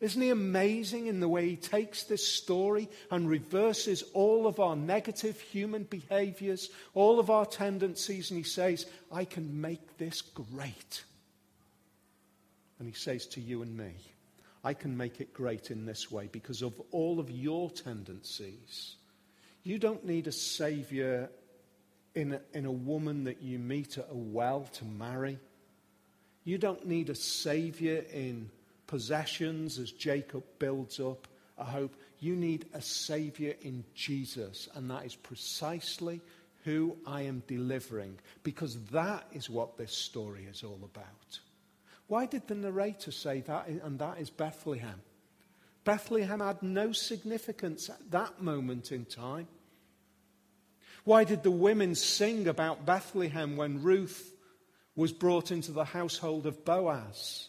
Isn't 0.01 0.21
he 0.21 0.31
amazing 0.31 1.07
in 1.07 1.21
the 1.21 1.29
way 1.29 1.49
he 1.49 1.57
takes 1.57 2.03
this 2.03 2.27
story 2.27 2.89
and 3.11 3.29
reverses 3.29 4.03
all 4.15 4.49
of 4.49 4.59
our 4.59 4.75
negative 4.75 5.41
human 5.41 5.85
behaviors, 5.85 6.71
all 6.93 7.21
of 7.21 7.31
our 7.31 7.47
tendencies, 7.47 8.31
and 8.31 8.39
he 8.39 8.45
says, 8.45 8.87
I 9.13 9.25
can 9.25 9.61
make 9.61 9.99
this 9.99 10.21
great. 10.21 11.05
And 12.79 12.89
he 12.89 12.95
says 12.95 13.27
to 13.29 13.41
you 13.41 13.63
and 13.63 13.77
me, 13.77 13.93
I 14.65 14.75
can 14.75 14.97
make 14.97 15.21
it 15.21 15.35
great 15.35 15.71
in 15.71 15.87
this 15.87 16.11
way 16.11 16.29
because 16.31 16.63
of 16.63 16.81
all 16.91 17.19
of 17.19 17.31
your 17.31 17.71
tendencies. 17.71 18.97
You 19.65 19.79
don't 19.79 20.05
need 20.05 20.27
a 20.27 20.33
savior 20.33 21.31
in 22.15 22.35
a, 22.35 22.41
in 22.53 22.67
a 22.67 22.73
woman 22.73 23.25
that 23.25 23.43
you 23.43 23.59
meet 23.59 23.99
at 23.99 24.09
a 24.11 24.17
well 24.17 24.69
to 24.75 24.85
marry. 24.85 25.39
You 26.45 26.59
don't 26.59 26.87
need 26.87 27.11
a 27.11 27.15
savior 27.15 28.05
in 28.13 28.51
possessions 28.87 29.79
as 29.79 29.91
Jacob 29.91 30.45
builds 30.59 31.01
up 31.01 31.27
a 31.59 31.65
hope. 31.65 31.97
You 32.21 32.37
need 32.37 32.67
a 32.75 32.83
Savior 32.83 33.55
in 33.63 33.85
Jesus, 33.95 34.69
and 34.75 34.91
that 34.91 35.07
is 35.07 35.17
precisely 35.17 36.21
who 36.65 36.97
I 37.07 37.23
am 37.23 37.43
delivering, 37.47 38.19
because 38.43 38.79
that 38.91 39.27
is 39.33 39.51
what 39.51 39.77
this 39.77 39.93
story 39.93 40.47
is 40.51 40.63
all 40.63 40.81
about. 40.83 41.41
Why 42.13 42.27
did 42.27 42.47
the 42.47 42.55
narrator 42.55 43.11
say 43.11 43.41
that, 43.41 43.69
and 43.69 43.99
that 43.99 44.19
is 44.19 44.29
Bethlehem? 44.29 45.01
Bethlehem 45.83 46.41
had 46.41 46.63
no 46.63 46.93
significance 46.93 47.89
at 47.89 48.11
that 48.11 48.43
moment 48.43 48.93
in 48.93 49.07
time. 49.07 49.49
Why 51.05 51.25
did 51.25 51.43
the 51.43 51.51
women 51.51 51.95
sing 51.95 52.49
about 52.49 52.85
Bethlehem 52.85 53.57
when 53.57 53.83
Ruth 53.83 54.35
was 54.95 55.11
brought 55.11 55.51
into 55.51 55.73
the 55.73 55.87
household 55.87 56.45
of 56.45 56.67
Boaz? 56.67 57.49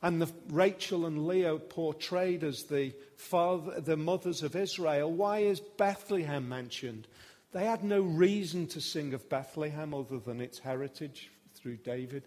and 0.00 0.22
the, 0.22 0.32
Rachel 0.48 1.04
and 1.04 1.26
Leah 1.26 1.58
portrayed 1.58 2.44
as 2.44 2.62
the, 2.62 2.94
father, 3.16 3.78
the 3.82 3.98
mothers 3.98 4.42
of 4.42 4.56
Israel, 4.56 5.12
why 5.12 5.40
is 5.40 5.60
Bethlehem 5.60 6.48
mentioned? 6.48 7.08
They 7.52 7.66
had 7.66 7.84
no 7.84 8.00
reason 8.00 8.68
to 8.68 8.80
sing 8.80 9.12
of 9.12 9.28
Bethlehem 9.28 9.92
other 9.92 10.18
than 10.18 10.40
its 10.40 10.60
heritage 10.60 11.30
through 11.54 11.76
David. 11.76 12.22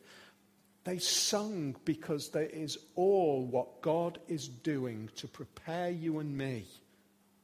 They 0.84 0.98
sung 0.98 1.76
because 1.86 2.30
there 2.30 2.44
is 2.44 2.78
all 2.96 3.46
what 3.46 3.82
God 3.82 4.20
is 4.28 4.48
doing 4.48 5.10
to 5.18 5.28
prepare 5.28 5.90
you 5.90 6.20
and 6.20 6.38
me 6.38 6.66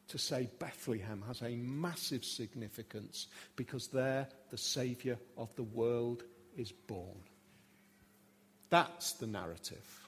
to 0.08 0.18
say 0.18 0.50
Bethlehem 0.60 1.24
has 1.28 1.42
a 1.42 1.56
massive 1.56 2.24
significance 2.24 3.28
because 3.56 3.88
there 3.88 4.28
the 4.52 4.58
Saviour 4.58 5.18
of 5.38 5.54
the 5.56 5.64
world 5.64 6.24
is 6.56 6.72
born. 6.72 7.18
That's 8.70 9.14
the 9.14 9.28
narrative. 9.28 10.08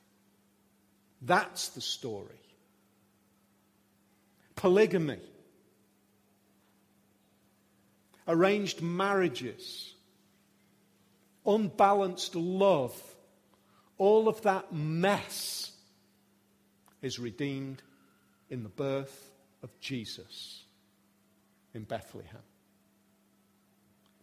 That's 1.22 1.70
the 1.70 1.82
story. 1.82 2.42
Polygamy, 4.56 5.20
arranged 8.28 8.82
marriages, 8.82 9.94
unbalanced 11.46 12.36
love, 12.36 13.00
all 13.98 14.28
of 14.28 14.42
that 14.44 14.74
mess 14.74 15.72
is 17.02 17.20
redeemed 17.20 17.82
in 18.50 18.64
the 18.64 18.70
birth 18.70 19.32
of 19.64 19.80
Jesus 19.80 20.64
in 21.74 21.84
Bethlehem. 21.84 22.42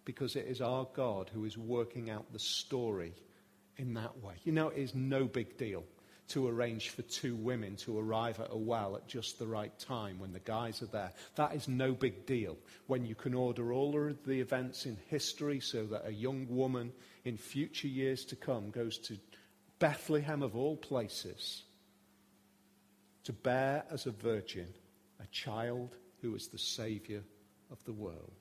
Because 0.05 0.37
it 0.37 0.47
is 0.47 0.61
our 0.61 0.87
God 0.95 1.31
who 1.33 1.45
is 1.45 1.57
working 1.57 2.11
out 2.11 2.33
the 2.33 2.39
story 2.39 3.15
in 3.77 3.95
that 3.95 4.23
way. 4.23 4.35
You 4.45 4.53
know, 4.53 4.69
it 4.69 4.79
is 4.79 4.95
no 4.95 5.25
big 5.25 5.57
deal 5.57 5.85
to 6.27 6.49
arrange 6.49 6.91
for 6.91 7.03
two 7.03 7.35
women 7.37 7.77
to 7.77 7.99
arrive 7.99 8.41
at 8.41 8.49
a 8.51 8.57
well 8.57 8.97
at 8.97 9.07
just 9.07 9.39
the 9.39 9.47
right 9.47 9.79
time 9.79 10.19
when 10.19 10.33
the 10.33 10.41
guys 10.41 10.81
are 10.83 10.87
there. 10.87 11.13
That 11.37 11.55
is 11.55 11.69
no 11.69 11.93
big 11.93 12.27
deal 12.27 12.57
when 12.87 13.05
you 13.05 13.15
can 13.15 13.35
order 13.35 13.73
all 13.73 14.09
of 14.09 14.25
the 14.25 14.41
events 14.41 14.87
in 14.87 14.97
history 15.09 15.61
so 15.61 15.85
that 15.87 16.07
a 16.07 16.13
young 16.13 16.47
woman 16.49 16.93
in 17.25 17.37
future 17.37 17.89
years 17.89 18.25
to 18.27 18.37
come 18.37 18.71
goes 18.71 18.99
to 18.99 19.19
Bethlehem 19.79 20.43
of 20.43 20.57
all 20.57 20.77
places 20.77 21.65
to 23.25 23.33
bear 23.33 23.85
as 23.91 24.07
a 24.07 24.11
virgin 24.11 24.69
a 25.21 25.27
child 25.29 25.97
who 26.21 26.35
is 26.35 26.49
the 26.49 26.59
Saviour 26.59 27.23
of 27.71 27.83
the 27.85 27.93
world. 27.93 28.33